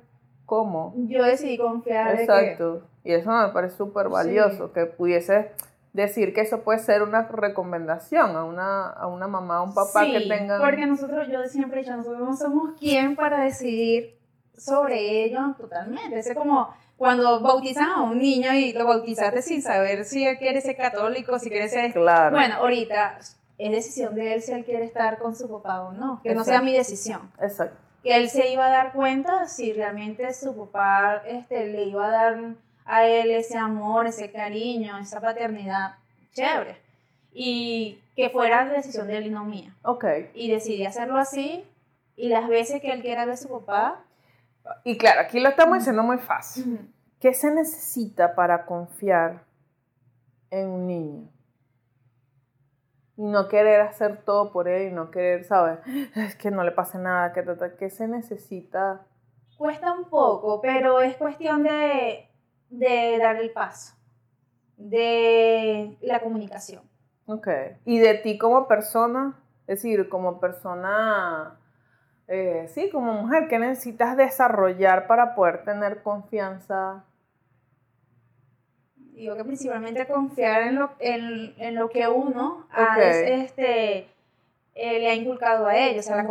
[0.55, 0.95] cómo.
[0.97, 2.21] Yo decidí confiar.
[2.21, 2.83] Exacto.
[3.03, 5.51] Y eso me parece súper valioso, que pudiese
[5.93, 10.05] decir que eso puede ser una recomendación a una, a una mamá o un papá
[10.05, 10.61] que tengan...
[10.61, 14.17] porque nosotros, yo siempre he dicho, nosotros no somos quien para decidir
[14.57, 16.19] sobre ello totalmente.
[16.19, 20.61] Es como cuando bautizan a un niño y lo bautizaste sin saber si él quiere
[20.61, 21.93] ser católico, si quiere ser...
[21.93, 22.37] Claro.
[22.37, 23.19] Bueno, ahorita
[23.59, 26.45] es decisión de él si él quiere estar con su papá o no, que no
[26.45, 27.21] sea mi decisión.
[27.41, 27.84] Exacto.
[28.05, 32.11] Que él se iba a dar cuenta si realmente su papá este, le iba a
[32.11, 32.39] dar
[32.85, 35.97] a él ese amor, ese cariño, esa paternidad
[36.33, 36.77] chévere.
[37.33, 39.75] Y que fuera decisión de él y no mía.
[39.83, 40.05] Ok.
[40.35, 41.65] Y decidí hacerlo así.
[42.17, 44.05] Y las veces que él quiera ver a su papá.
[44.85, 46.93] Y claro, aquí lo estamos diciendo muy fácil.
[47.21, 49.45] ¿Qué se necesita para confiar
[50.51, 51.34] en un niño?
[53.17, 55.79] Y no querer hacer todo por él y no querer, ¿sabes?
[56.17, 57.45] Es que no le pase nada, que
[57.79, 59.07] ¿qué se necesita?
[59.57, 62.29] Cuesta un poco, pero es cuestión de
[62.79, 63.95] de dar el paso,
[64.77, 66.83] de la comunicación.
[67.27, 67.49] Ok.
[67.85, 69.41] ¿Y de ti como persona?
[69.67, 71.59] Es decir, como persona,
[72.29, 77.05] eh, sí, como mujer, ¿qué necesitas desarrollar para poder tener confianza?
[79.15, 82.67] Digo que principalmente confiar en lo, en, lo que uno
[83.25, 84.09] este,
[84.75, 86.29] eh, le ha inculcado a ellos, o sea, la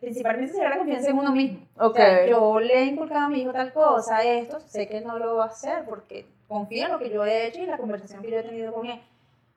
[0.00, 1.58] principalmente será la confianza en uno mismo.
[1.76, 5.18] O sea, yo le he inculcado a mi hijo tal cosa, esto, sé que no
[5.18, 8.22] lo va a hacer porque confía en lo que yo he hecho y la conversación
[8.22, 9.00] que yo he tenido con él.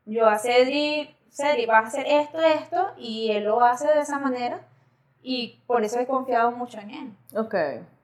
[0.05, 4.17] Yo a Cedric, Cedric, vas a hacer esto, esto, y él lo hace de esa
[4.17, 4.61] manera
[5.21, 7.11] y por eso he confiado mucho en él.
[7.35, 7.55] Ok.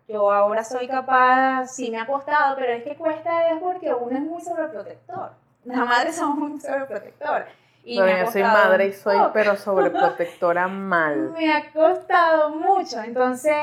[0.08, 4.16] Yo ahora soy capaz, sí me ha costado, pero es que cuesta es porque uno
[4.16, 5.32] es muy sobreprotector.
[5.66, 7.50] Las madres son muy sobreprotectoras.
[7.84, 11.32] Y yo soy madre y soy pero sobreprotectora mal.
[11.38, 13.02] Me ha costado mucho.
[13.02, 13.54] Entonces,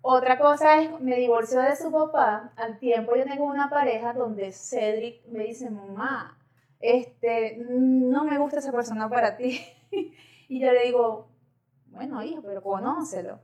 [0.00, 2.52] otra cosa es, me divorció de su papá.
[2.56, 6.38] Al tiempo yo tengo una pareja donde Cedric me dice, mamá,
[6.80, 9.60] este, no me gusta esa persona para ti.
[10.48, 11.28] y yo le digo,
[11.88, 13.40] bueno, hijo, pero conócelo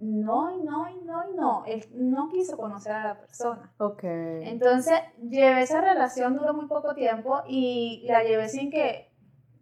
[0.00, 1.64] no, y no, y no, y no.
[1.66, 3.70] Él no quiso conocer a la persona.
[3.78, 4.02] Ok.
[4.02, 9.12] Entonces, llevé esa relación, duró muy poco tiempo y la llevé sin que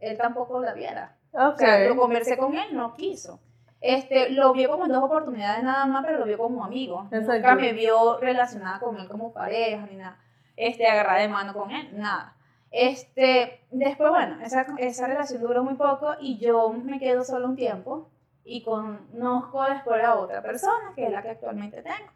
[0.00, 1.16] él tampoco la viera.
[1.32, 1.48] Okay.
[1.52, 3.40] O sea, lo conversé con él, no quiso.
[3.80, 7.08] Este, lo vio como en dos oportunidades nada más, pero lo vio como amigo.
[7.10, 10.18] Nunca me vio relacionada con él como pareja, ni nada.
[10.56, 12.36] Este, agarrada de mano con él, nada.
[12.70, 17.56] Este, después, bueno, esa, esa relación duró muy poco y yo me quedo solo un
[17.56, 18.10] tiempo
[18.48, 22.10] y conozco después a otra persona, que es la que actualmente tengo.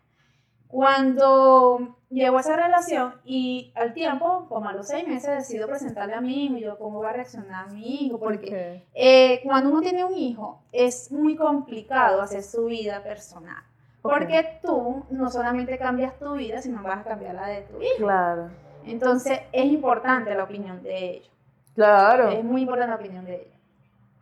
[0.66, 6.22] Cuando llegó esa relación y al tiempo, como a los seis meses, decido presentarle a
[6.22, 10.02] mi hijo y yo cómo va a reaccionar mi hijo, porque eh, cuando uno tiene
[10.02, 13.62] un hijo es muy complicado hacer su vida personal.
[14.00, 17.98] Porque tú no solamente cambias tu vida, sino vas a cambiar la de tu hijo.
[17.98, 18.50] Claro.
[18.86, 21.30] Entonces es importante la opinión de ellos.
[21.74, 22.30] Claro.
[22.30, 23.61] Es muy importante la opinión de ellos.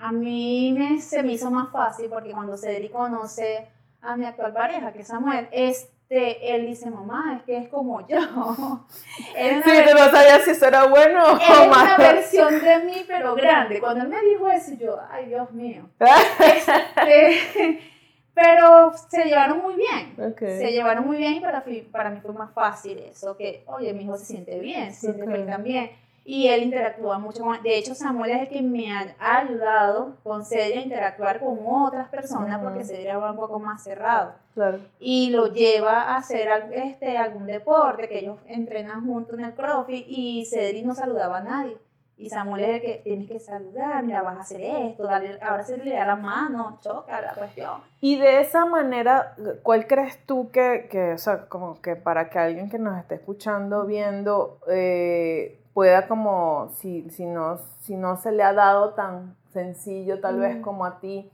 [0.00, 3.68] A mí me, se me hizo más fácil porque cuando Cedric conoce
[4.00, 8.06] a mi actual pareja, que es Samuel, este, él dice, mamá, es que es como
[8.08, 8.18] yo.
[8.88, 13.34] sí, tú no sabías si eso era bueno o Es una versión de mí, pero
[13.34, 13.78] grande.
[13.78, 15.90] Cuando él me dijo eso, yo, ay, Dios mío.
[17.06, 17.80] este,
[18.32, 20.34] pero se llevaron muy bien.
[20.38, 24.04] Se llevaron muy bien y para, para mí fue más fácil eso, que, oye, mi
[24.04, 25.90] hijo se siente bien, se siente bien también
[26.24, 30.44] y él interactúa mucho con De hecho, Samuel es el que me ha ayudado con
[30.44, 34.34] Cedric a interactuar con otras personas porque Cedric va un poco más cerrado.
[34.54, 34.78] Claro.
[34.98, 40.04] Y lo lleva a hacer este, algún deporte que ellos entrenan juntos en el CrossFit
[40.08, 41.76] y Cedric no saludaba a nadie.
[42.20, 45.08] Y Samuel es el que tienes que saludar, mira, vas a hacer esto,
[45.40, 47.80] ahora se le da la mano, choca la cuestión.
[48.02, 52.38] Y de esa manera, ¿cuál crees tú que, que o sea, como que para que
[52.38, 58.32] alguien que nos esté escuchando, viendo, eh, pueda como, si, si, no, si no se
[58.32, 61.30] le ha dado tan sencillo tal vez como a ti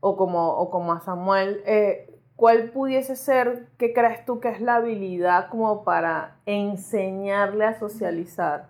[0.00, 4.60] o como, o como a Samuel, eh, ¿cuál pudiese ser, qué crees tú que es
[4.60, 8.68] la habilidad como para enseñarle a socializar?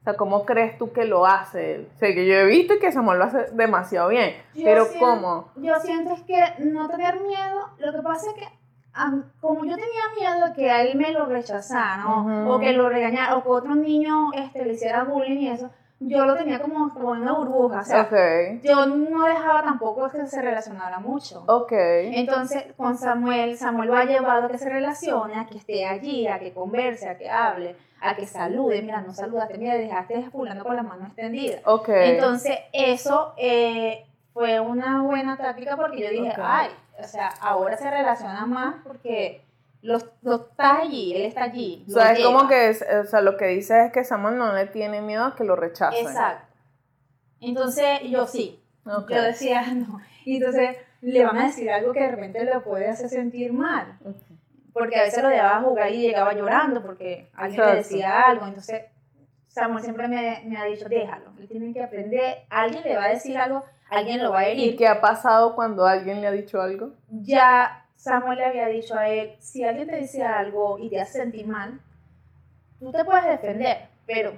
[0.00, 2.92] O sea, ¿cómo crees tú que lo hace O sea, que yo he visto que
[2.92, 5.50] Samuel lo hace demasiado bien, pero ¿cómo?
[5.56, 8.65] Yo siento es que no tener miedo, lo que pasa es que
[9.40, 12.06] como yo tenía miedo de que a él me lo rechazaran
[12.48, 16.26] o que lo regañara o que otro niño este, le hiciera bullying y eso, yo
[16.26, 17.80] lo tenía como, como una burbuja.
[17.80, 18.08] O sea,
[18.62, 21.44] yo no dejaba tampoco que se relacionara mucho.
[21.46, 22.14] Okay.
[22.16, 26.26] Entonces, con Samuel, Samuel lo ha llevado a que se relacione, a que esté allí,
[26.26, 28.82] a que converse, a que hable, a que salude.
[28.82, 31.58] Mira, no saludaste, mira, dejaste fulano con la mano extendida.
[31.64, 32.10] Okay.
[32.10, 36.68] Entonces, eso eh, fue una buena táctica porque yo dije, ay,
[36.98, 39.42] o sea, ahora se relaciona más porque
[39.82, 41.84] lo, lo estás allí, él está allí.
[41.88, 42.48] O sea, es como lleva.
[42.48, 45.36] que, es- o sea, lo que dice es que Samuel no le tiene miedo a
[45.36, 46.06] que lo rechacen.
[46.06, 46.46] Exacto.
[47.40, 49.10] Entonces yo sí, Ok.
[49.10, 50.00] yo decía no.
[50.24, 53.98] Y entonces le van a decir algo que de repente lo puede hacer sentir mal.
[54.72, 57.94] Porque a veces lo dejaba jugar y llegaba llorando porque alguien le Exacto.
[57.94, 58.46] decía algo.
[58.46, 58.82] Entonces
[59.48, 63.08] Samuel siempre me, me ha dicho, déjalo, él tiene que aprender, alguien le va a
[63.08, 64.76] decir algo, alguien lo va a ¿Y herir.
[64.76, 66.90] qué ha pasado cuando alguien le ha dicho algo?
[67.10, 71.18] Ya Samuel le había dicho a él, si alguien te dice algo y te hace
[71.18, 71.80] sentir mal,
[72.78, 74.32] tú te puedes defender, pero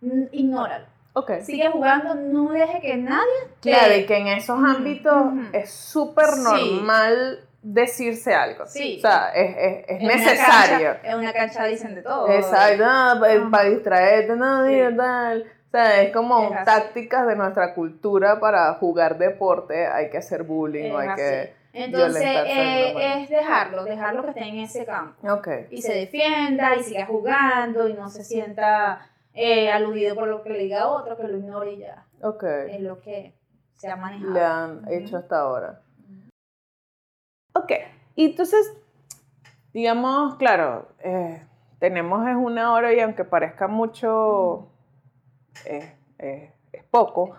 [0.00, 0.86] mm, ignóralo.
[1.14, 1.30] Ok.
[1.42, 3.26] Sigue jugando, no deje que nadie
[3.60, 3.70] te...
[3.70, 5.40] Claro, y que en esos ámbitos ujú.
[5.52, 6.40] es súper Sí.
[6.42, 8.64] normal decirse algo.
[8.66, 8.96] Sí.
[8.98, 10.92] O sea, es, es- es En una necesario.
[10.94, 12.28] cancha- En una cancha dicen de todo.
[12.30, 14.96] Exacto, no, para, para distraerte, no, Sí.
[14.96, 15.44] tal.
[15.72, 16.64] O sea, es como Es así.
[16.66, 19.86] tácticas de nuestra cultura para jugar deporte.
[19.86, 21.54] Hay que hacer bullying, o Es hay que.
[21.72, 25.26] Entonces eh, es dejarlo, dejarlo que esté en ese campo.
[25.32, 25.48] Ok.
[25.70, 30.50] Y se defienda y siga jugando y no se sienta eh, aludido por lo que
[30.50, 32.04] le diga otro, que lo ignore y ya.
[32.22, 32.44] Ok.
[32.68, 33.32] Es lo que
[33.72, 34.34] se ha manejado.
[34.34, 34.92] Le han Ujú.
[34.92, 35.80] hecho hasta ahora.
[37.54, 37.72] Ok.
[38.14, 38.70] Y entonces,
[39.72, 41.42] digamos, claro, eh,
[41.78, 44.68] tenemos es una hora y aunque parezca mucho,
[45.64, 47.36] eh, es poco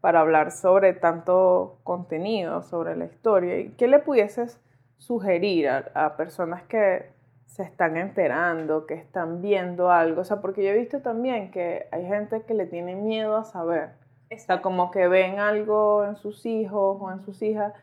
[0.00, 3.58] para hablar sobre tanto contenido, sobre la historia.
[3.60, 4.58] ¿Y qué le pudieses
[4.98, 7.10] sugerir a, a personas que
[7.46, 10.22] se están enterando, que están viendo algo?
[10.22, 13.44] O sea, porque yo he visto también que hay gente que le tiene miedo a
[13.44, 13.90] saber.
[14.34, 17.74] O sea, como que ven algo en sus hijos o en sus hijas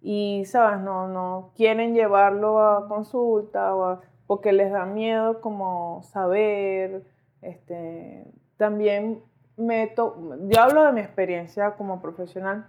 [0.00, 0.80] y, ¿sabes?
[0.80, 7.04] No, no quieren llevarlo a consulta o a- porque les da miedo como saber.
[7.42, 8.24] Este,
[8.60, 9.22] también
[9.56, 12.66] me to- yo hablo de mi experiencia como profesional.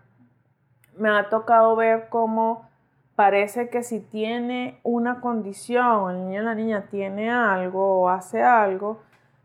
[0.98, 2.70] Me ha tocado ver cómo
[3.18, 8.42] parece que si tiene una condición, el niño o la niña tiene algo o hace
[8.42, 9.02] algo,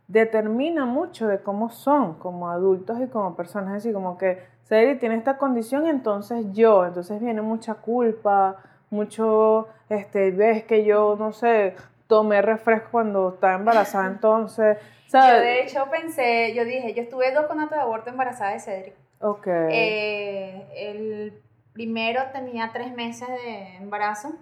[0.07, 3.71] determina mucho de cómo son como adultos y como personas.
[3.71, 4.39] Es decir, como que
[4.69, 8.59] Cedric tiene esta condición, entonces yo, entonces viene mucha culpa,
[8.91, 11.75] mucho, este, ves que yo, no sé,
[12.07, 15.41] tomé refresco cuando estaba embarazada, entonces, Yo ¿sabes?
[15.43, 18.95] de hecho pensé, yo dije, yo estuve dos conatos de aborto embarazada de Cedric.
[19.21, 19.47] Ok.
[19.47, 21.43] Eh, el
[21.73, 24.35] primero tenía tres meses de embarazo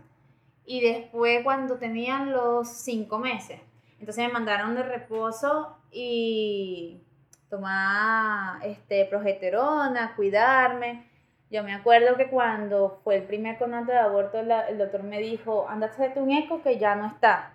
[0.65, 3.61] y después cuando tenían los cinco meses.
[4.01, 7.01] Entonces me mandaron de reposo y
[7.49, 11.09] tomar este, progesterona, cuidarme.
[11.55, 15.21] Yo me acuerdo que cuando fue el primer conato de aborto, la- el doctor me
[15.21, 17.55] dijo, anda a hacerte un eco que ya no está.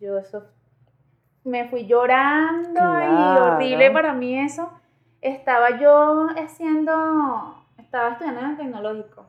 [0.00, 0.44] Yo eso,
[1.42, 4.70] me fui llorando y horrible para mí eso.
[5.20, 9.26] Estaba yo haciendo, estaba estudiando en el tecnológico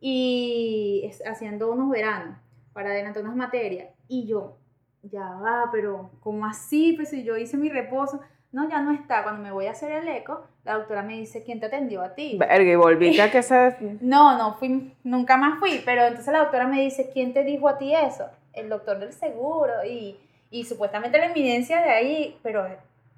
[0.00, 2.36] y haciendo unos veranos
[2.72, 3.88] para adelantar unas materias.
[4.08, 4.56] Y yo,
[5.04, 6.94] ya va, pero ¿cómo así?
[6.96, 8.20] Pues si yo hice mi reposo.
[8.54, 9.24] No, ya no está.
[9.24, 12.14] Cuando me voy a hacer el eco, la doctora me dice, ¿quién te atendió a
[12.14, 12.36] ti?
[12.38, 13.76] Verga, y volviste a que se...
[14.00, 17.68] No, no fui, nunca más fui, pero entonces la doctora me dice, ¿quién te dijo
[17.68, 18.26] a ti eso?
[18.52, 20.16] El doctor del seguro y,
[20.50, 22.64] y supuestamente la eminencia de ahí, pero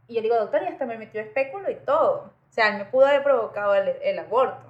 [0.09, 2.33] y yo digo, doctor, y hasta me metió espéculo y todo.
[2.49, 4.63] O sea, él me pudo haber provocado el, el aborto.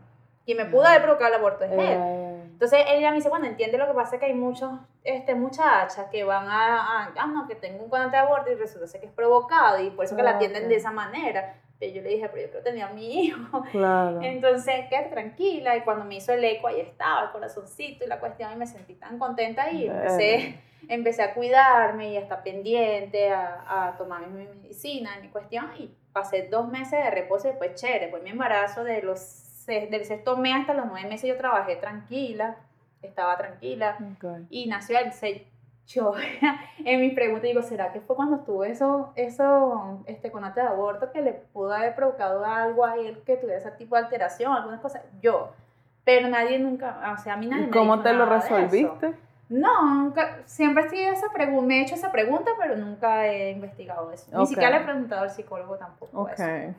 [0.45, 1.79] Quien me pudo haber provocado el aborto es él.
[1.81, 4.71] Eh, Entonces ella me dice, bueno, entiende lo que pasa que hay muchos
[5.05, 8.55] este, muchachas que van a, a- ah, no, que tengo un conante de aborto y
[8.55, 11.61] resulta ser que es provocado y por eso que la atienden de esa manera.
[11.79, 13.63] Pero yo le dije, pero yo creo que tenía a mi hijo.
[13.71, 14.23] claro.
[14.23, 15.77] Entonces, quédate tranquila.
[15.77, 18.51] Y cuando me hizo el eco, ahí estaba el corazoncito y la cuestión.
[18.55, 23.89] Y me sentí tan contenta y empecé, empecé a cuidarme y a estar pendiente, a,
[23.89, 25.67] a tomar mi medicina, mi cuestión.
[25.79, 28.01] Y pasé dos meses de reposo y después chévere.
[28.07, 29.21] Después mi embarazo de los,
[29.67, 32.57] del sexto mes hasta los nueve meses yo trabajé tranquila,
[33.03, 33.99] estaba tranquila.
[34.51, 35.47] Y nació el se
[35.87, 36.12] yo
[36.85, 41.23] en mis preguntas digo, ¿será que fue cuando estuvo eso, eso este, de aborto que
[41.23, 45.03] le pudo haber provocado algo a él que tuviera ese tipo de alteración, algunas cosas?
[45.21, 45.53] Yo.
[46.05, 49.14] Pero nadie nunca, o sea, a mí nadie ¿Y me cómo te lo resolviste?
[49.49, 51.27] No, nunca, siempre he esa
[51.62, 54.27] me he hecho esa pregunta, pero nunca he investigado eso.
[54.37, 56.33] Ni siquiera le he preguntado al psicólogo tampoco Ok.
[56.39, 56.75] eso.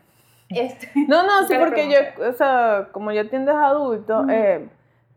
[0.55, 4.31] Este, No, no, sí, porque yo, o sea, como yo atiendo a adultos, Ujú.
[4.31, 4.69] eh,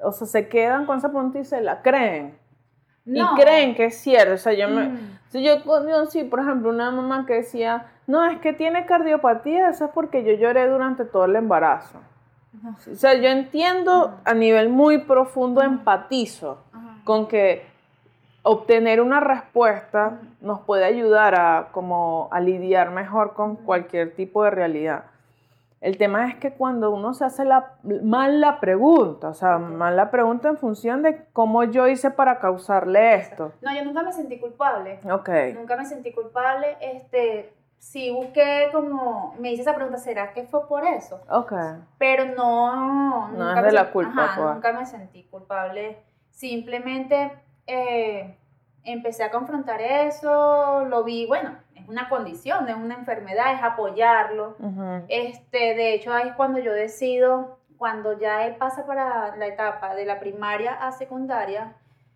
[0.02, 2.36] o sea, se quedan con esa pregunta y se la creen.
[3.04, 3.34] no.
[3.36, 4.34] Y creen que es cierto.
[4.34, 4.88] O sea, yo me.
[4.88, 5.18] Mm.
[5.28, 9.68] si yo, yo sí, por ejemplo, una mamá que decía, no, es que tiene cardiopatía,
[9.68, 12.00] eso es porque yo lloré durante todo el embarazo.
[12.62, 12.70] No.
[12.70, 16.64] O sea, yo entiendo a nivel muy profundo, empatizo
[17.04, 17.64] con que
[18.42, 24.50] obtener una respuesta nos puede ayudar a como a lidiar mejor con cualquier tipo de
[24.50, 25.04] realidad.
[25.80, 29.96] El tema es que cuando uno se hace la, mal la pregunta, o sea, mal
[29.96, 33.52] la pregunta en función de cómo yo hice para causarle esto.
[33.62, 35.00] No, yo nunca me sentí culpable.
[35.10, 35.30] Ok.
[35.54, 36.76] Nunca me sentí culpable.
[36.82, 41.18] Este, sí busqué como, me hice esa pregunta, ¿será que fue por eso?
[41.30, 41.52] Ok.
[41.96, 44.54] Pero no, No nunca es me de la culpa, ajá, pues.
[44.56, 45.96] nunca me sentí culpable.
[46.28, 47.32] Simplemente
[47.66, 48.36] eh,
[48.84, 51.56] empecé a confrontar eso, lo vi, bueno,
[51.90, 54.56] una condición, es una enfermedad, es apoyarlo.
[55.08, 59.94] Este, de hecho, ahí es cuando yo decido, cuando ya él pasa para la etapa
[59.94, 61.74] de la primaria a secundaria,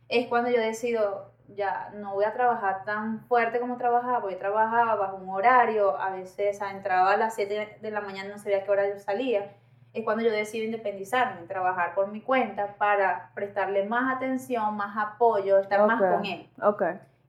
[0.08, 4.38] es cuando yo decido, ya no voy a trabajar tan fuerte como trabajaba, voy a
[4.38, 8.58] trabajar bajo un horario, a veces entraba a las 7 de la mañana, no sabía
[8.58, 9.52] a qué hora yo salía.
[9.92, 15.58] Es cuando yo decido independizarme, trabajar por mi cuenta para prestarle más atención, más apoyo,
[15.58, 16.48] estar más con él.
[16.62, 16.82] Ok.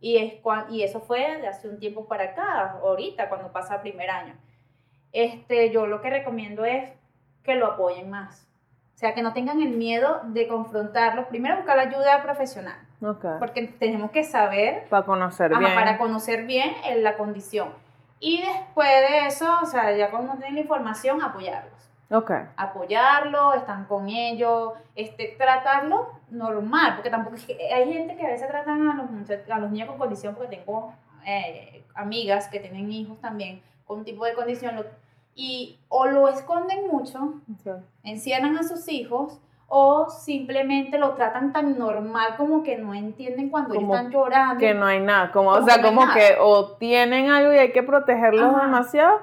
[0.05, 3.81] Y, es cuan- y eso fue de hace un tiempo para acá, ahorita, cuando pasa
[3.81, 4.35] primer año.
[5.11, 6.91] Este, yo lo que recomiendo es
[7.43, 8.47] que lo apoyen más.
[8.93, 11.27] O sea, que no tengan el miedo de confrontarlo.
[11.27, 13.25] Primero buscar la ayuda profesional, Ok.
[13.39, 15.73] porque tenemos que saber, Para conocer ajá, bien.
[15.73, 17.69] para conocer bien eh, la condición.
[18.19, 21.73] Y después de eso, o sea, ya cuando tienen la información, apoyarlos
[22.11, 22.29] Ok.
[22.57, 28.29] apoyarlo, están con ellos, este, tratarlo normal, porque tampoco es que hay gente que a
[28.31, 29.09] veces tratan a los,
[29.49, 30.93] a los niños con condición, porque tengo
[31.25, 34.85] eh, amigas que tienen hijos también con un tipo de condición, lo-
[35.35, 37.69] y o lo esconden mucho, Sí.
[38.03, 43.73] encierran a sus hijos, o simplemente lo tratan tan normal como que no entienden cuando
[43.73, 44.59] ellos están llorando.
[44.59, 45.31] Que no hay nada.
[45.31, 46.13] Como, o sea, que como nada.
[46.13, 48.65] que o tienen algo y hay que protegerlos Ajá.
[48.65, 49.19] demasiado,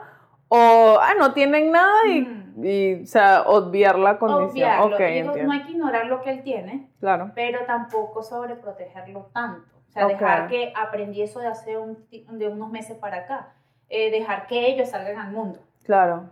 [0.49, 2.42] o ah, no tienen nada y.
[2.63, 4.51] y, o sea, obviar la condición.
[4.71, 4.97] Obviarlo.
[4.97, 5.43] Ok, Digo, entiendo.
[5.45, 7.31] no hay que ignorar lo que él tiene, Claro.
[7.35, 9.69] pero tampoco sobreprotegerlo tanto.
[9.89, 13.53] O sea, dejar que aprendí eso de hace un, de unos meses para acá.
[13.91, 15.59] Eh, dejar que ellos salgan al mundo.
[15.85, 16.31] Claro.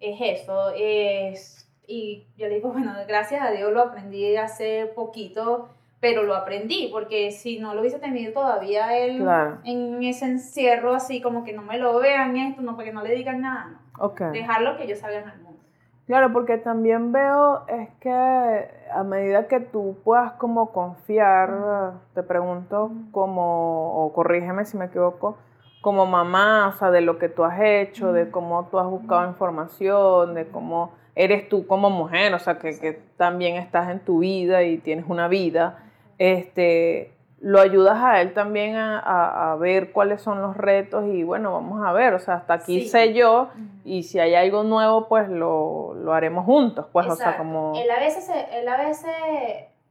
[0.00, 0.72] Es eso.
[0.74, 5.68] Es, y yo le digo, bueno, gracias a Dios lo aprendí hace poquito,
[6.00, 9.58] pero lo aprendí, porque si no lo hubiese tenido todavía él Claro.
[9.64, 13.14] en ese encierro, así como que no me lo vean esto, no, porque no le
[13.14, 13.81] digan nada, no.
[14.30, 15.60] Dejarlo que ellos salgan al mundo.
[16.06, 22.90] Claro, porque también veo es que a medida que tú puedas como confiar, te pregunto,
[23.12, 25.38] como, o corrígeme si me equivoco,
[25.80, 29.28] como mamá, o sea, de lo que tú has hecho, de cómo tú has buscado
[29.28, 34.20] información, de cómo eres tú como mujer, o sea, que, que también estás en tu
[34.20, 35.84] vida y tienes una vida,
[36.18, 37.12] este,
[37.44, 41.52] lo ayudas a él también a, a- a ver cuáles son los retos y bueno,
[41.52, 42.88] vamos a ver, o sea, hasta aquí Sí.
[42.88, 43.48] sé yo
[43.84, 47.72] y si hay algo nuevo, pues lo, lo haremos juntos, pues, o sea, como...
[47.76, 49.10] Él a veces, él a veces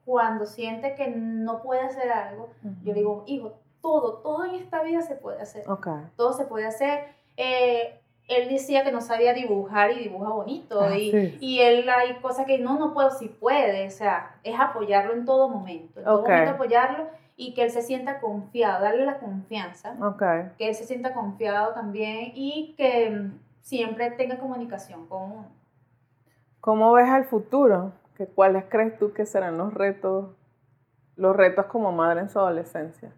[0.05, 2.49] cuando siente que no puede hacer algo,
[2.83, 5.63] yo le digo, hijo, todo, todo en esta vida se puede hacer.
[6.15, 7.05] Todo se puede hacer.
[7.35, 10.79] Eh, él decía que no sabía dibujar y dibuja bonito.
[10.81, 11.37] Ah, y, sí.
[11.41, 13.87] y él hay cosas que no, no puedo, si puede.
[13.87, 15.99] O sea, es apoyarlo en todo momento.
[15.99, 17.07] En todo momento apoyarlo
[17.41, 19.95] y que él se sienta confiado, darle la confianza.
[19.99, 20.21] Ok.
[20.59, 25.47] Que él se sienta confiado también y que mm, siempre tenga comunicación con uno.
[26.59, 27.93] ¿Cómo ves al futuro?
[28.15, 30.35] ¿Que ¿Cuáles crees tú que serán los retos,
[31.15, 33.11] los retos como madre en su adolescencia?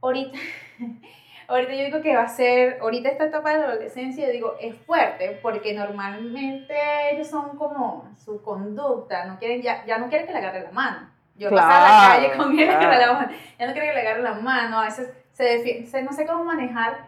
[0.00, 0.38] ahorita,
[1.48, 4.54] ahorita yo digo que va a ser, ahorita esta etapa de la adolescencia, yo digo,
[4.60, 6.76] es fuerte, porque normalmente
[7.12, 10.70] ellos son como su conducta, no quieren, ya, ya no quieren que le agarre la
[10.70, 11.17] mano.
[11.38, 12.98] Yo paso a la calle con él, claro.
[13.00, 13.32] la mano.
[13.58, 16.44] ya no quiere que le agarre la mano, a veces se defiende, no sé cómo
[16.44, 17.06] manejar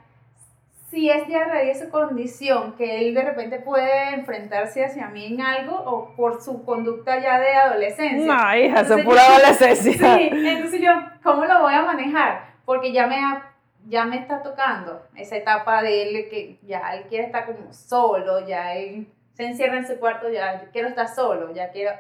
[0.91, 5.07] si es de a raíz de su condición, que él de repente puede enfrentarse hacia
[5.09, 8.35] mí en algo, o por su conducta ya de adolescencia.
[8.35, 9.93] No, hija, eso es pura yo- adolescencia.
[10.17, 10.91] Sí, entonces yo,
[11.23, 12.45] ¿cómo lo voy a manejar?
[12.65, 13.53] Porque ya me, ha-
[13.89, 18.45] ya me está tocando esa etapa de él que ya él quiere estar como solo,
[18.47, 21.93] ya él se encierra en su cuarto, ya quiero estar solo, ya quiero...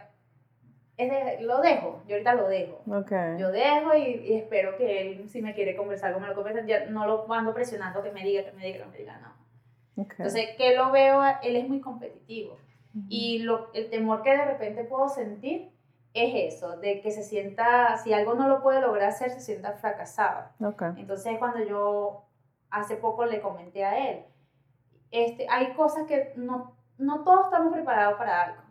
[1.00, 2.82] Es de- lo dejo, yo ahorita lo dejo.
[2.90, 3.12] Ok.
[3.38, 6.86] Yo dejo y, y espero que él, si me quiere conversar, como lo conversa, ya
[6.86, 10.02] no lo ando presionando que me diga, que me diga, que me diga, no.
[10.02, 10.12] ok.
[10.18, 12.58] Entonces, que lo veo, él es muy competitivo.
[13.08, 15.70] Y lo, el temor que de repente puedo sentir
[16.12, 19.72] es eso, de que se sienta, si algo no lo puede lograr hacer, se sienta
[19.74, 20.48] fracasado.
[20.60, 20.82] Ok.
[20.96, 22.24] Entonces, cuando yo
[22.68, 24.24] hace poco le comenté a él,
[25.12, 28.62] este, hay cosas que no, no todos estamos preparados para algo.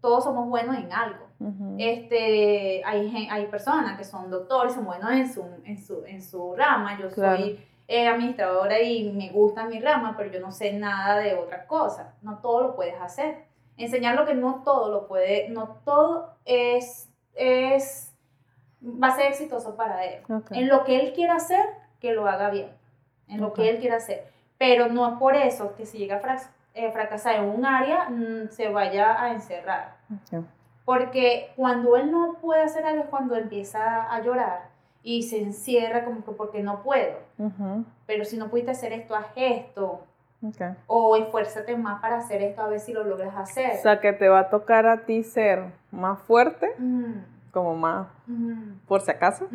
[0.00, 1.25] Todos somos buenos en algo.
[1.38, 1.76] Ujú.
[1.78, 6.54] Este, hay, hay personas que son doctores, son buenos en su, en su, en su
[6.56, 6.98] rama.
[6.98, 7.36] Yo Claro.
[7.38, 11.66] soy eh, administradora y me gusta mi rama, pero yo no sé nada de otra
[11.66, 12.14] cosa.
[12.22, 13.44] No todo lo puedes hacer.
[13.76, 18.12] Enseñar lo que no todo lo puede, no todo es, es
[18.82, 20.22] va a ser exitoso para él.
[20.32, 20.52] Ok.
[20.52, 21.64] En lo que él quiera hacer,
[22.00, 22.70] que lo haga bien.
[23.28, 23.56] En lo Ok.
[23.56, 24.26] que él quiera hacer.
[24.58, 26.38] Pero no es por eso que si llega a
[26.72, 29.96] eh, fracasar en un área, mm, se vaya a encerrar.
[30.10, 30.44] Ok.
[30.86, 34.68] Porque cuando él no puede hacer algo es cuando empieza a llorar
[35.02, 37.18] y se encierra como que porque no puedo.
[38.06, 40.04] Pero si no pudiste hacer esto, haz esto.
[40.42, 40.62] Ok.
[40.86, 43.72] O esfuérzate más para hacer esto a ver si lo logras hacer.
[43.78, 46.72] O sea, que te va a tocar a ti ser más fuerte,
[47.50, 48.06] como más
[48.86, 49.48] por si acaso.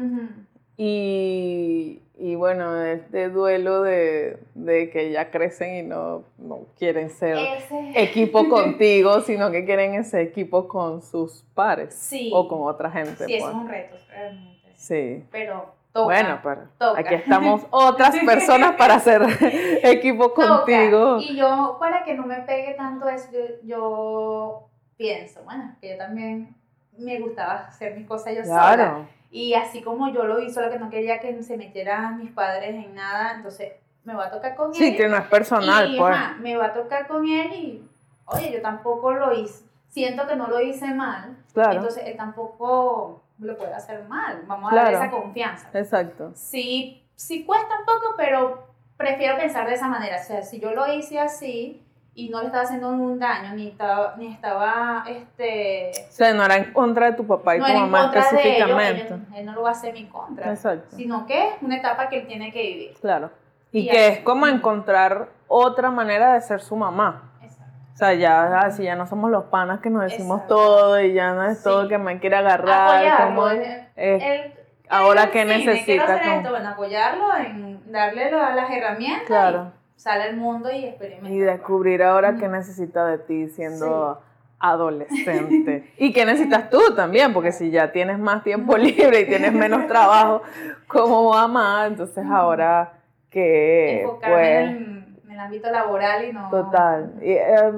[0.84, 7.38] Y, y bueno, este duelo de, de que ya crecen y no, no quieren ser
[7.38, 12.32] Ese- equipo contigo, sino que quieren ese equipo con sus pares Sí.
[12.34, 13.25] o con otra gente.
[13.25, 13.43] Sí, pues.
[13.43, 14.71] es un reto, realmente.
[14.75, 15.23] Sí.
[15.32, 16.05] Pero toca.
[16.05, 16.99] Bueno, pero toca.
[16.99, 19.21] aquí estamos otras personas para hacer
[19.84, 20.47] equipo toca.
[20.65, 21.17] contigo.
[21.19, 24.67] Y yo, para que no me pegue tanto eso, yo, yo
[24.97, 26.55] pienso, bueno, que yo también
[26.97, 29.07] me gustaba hacer mis cosas yo sola.
[29.34, 32.75] Y así como yo lo hice, lo que no quería que se metieran mis padres
[32.75, 33.71] en nada, entonces
[34.03, 34.97] me va a tocar con Sí, él.
[34.97, 36.13] que no es personal, y, pues.
[36.13, 37.89] ajá, me va a tocar con él y,
[38.25, 41.73] oye, yo tampoco lo hice, siento que no lo hice mal, Claro.
[41.73, 45.69] entonces él tampoco lo puede hacer mal, vamos a darle esa confianza.
[45.73, 46.32] Exacto.
[46.36, 48.67] Sí, sí cuesta un poco, pero
[48.97, 52.47] prefiero pensar de esa manera, o sea, si yo lo hice así y no le
[52.47, 55.91] estaba haciendo un daño, ni estaba, ni estaba, este...
[56.09, 58.01] O sea, no era en contra de tu papá y no tu era en mamá
[58.12, 59.39] contra de ellos, específicamente.
[59.39, 60.95] él no lo va a hacer en mi contra, Exacto.
[60.95, 62.93] sino que es una etapa que él tiene que vivir.
[62.99, 63.32] Claro.
[63.72, 64.14] Y Y que así.
[64.18, 67.32] es como encontrar otra manera de ser su mamá.
[67.41, 67.72] Exacto.
[67.93, 70.55] O sea, ya así ya no somos los panas que nos decimos Exacto.
[70.55, 71.64] todo y ya no es Sí.
[71.64, 73.28] todo que me quiere agarrar.
[73.28, 74.53] Como, eh,
[74.89, 78.70] ahora él que sí, me quiero necesita hacer como- esto, bueno, apoyarlo en darle las
[78.70, 79.72] herramientas Claro.
[79.72, 81.29] y sale al mundo y experimenta.
[81.29, 84.19] Y descubrir ahora qué necesita de ti siendo
[84.57, 85.93] adolescente.
[85.97, 89.85] y qué necesitas tú también, porque si ya tienes más tiempo libre y tienes menos
[89.85, 90.41] trabajo
[90.87, 92.93] como mamá, entonces ahora
[93.29, 96.49] que Enfocarme pues en, en el ámbito laboral y no...
[96.49, 97.13] total.
[97.21, 97.71] Y, eh,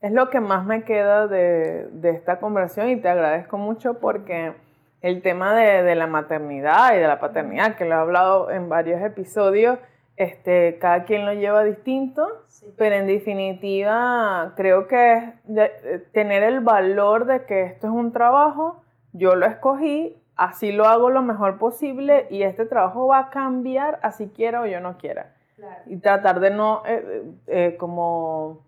[0.00, 4.54] es lo que más me queda de, de esta conversación y te agradezco mucho porque
[5.02, 8.70] el tema de, de la maternidad y de la paternidad, que lo he hablado en
[8.70, 9.78] varios episodios,
[10.18, 12.26] este, cada quien lo lleva distinto.
[12.48, 12.66] Sí.
[12.76, 17.92] Pero en definitiva, creo que es de- eh, tener el valor de que esto es
[17.92, 23.18] un trabajo, yo lo escogí, así lo hago lo mejor posible y este trabajo va
[23.18, 25.34] a cambiar así quiera o yo no quiera.
[25.56, 25.82] Claro.
[25.86, 28.60] Y tratar de no eh, eh, como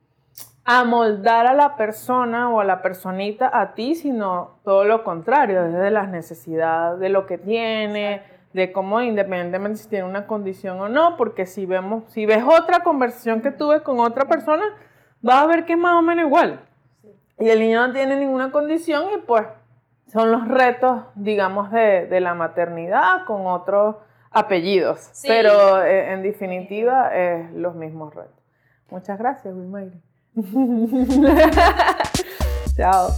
[0.64, 5.90] amoldar a la persona o a la personita a ti, sino todo lo contrario, desde
[5.90, 8.22] las necesidades de lo que tiene.
[8.52, 12.80] De cómo independientemente si tiene una condición o no, porque si vemos, si ves otra
[12.80, 14.64] conversación que tuve con otra persona,
[15.22, 16.60] vas a ver que es más o menos igual.
[17.38, 19.46] Y el niño no tiene ninguna condición y pues
[20.06, 23.96] son los retos, digamos, de, de la maternidad con otros
[24.30, 25.00] apellidos.
[25.12, 25.28] Sí.
[25.28, 28.34] Pero eh, en definitiva es los mismos retos.
[28.90, 30.00] Muchas gracias, Wilmayri.
[32.76, 33.08] Chao.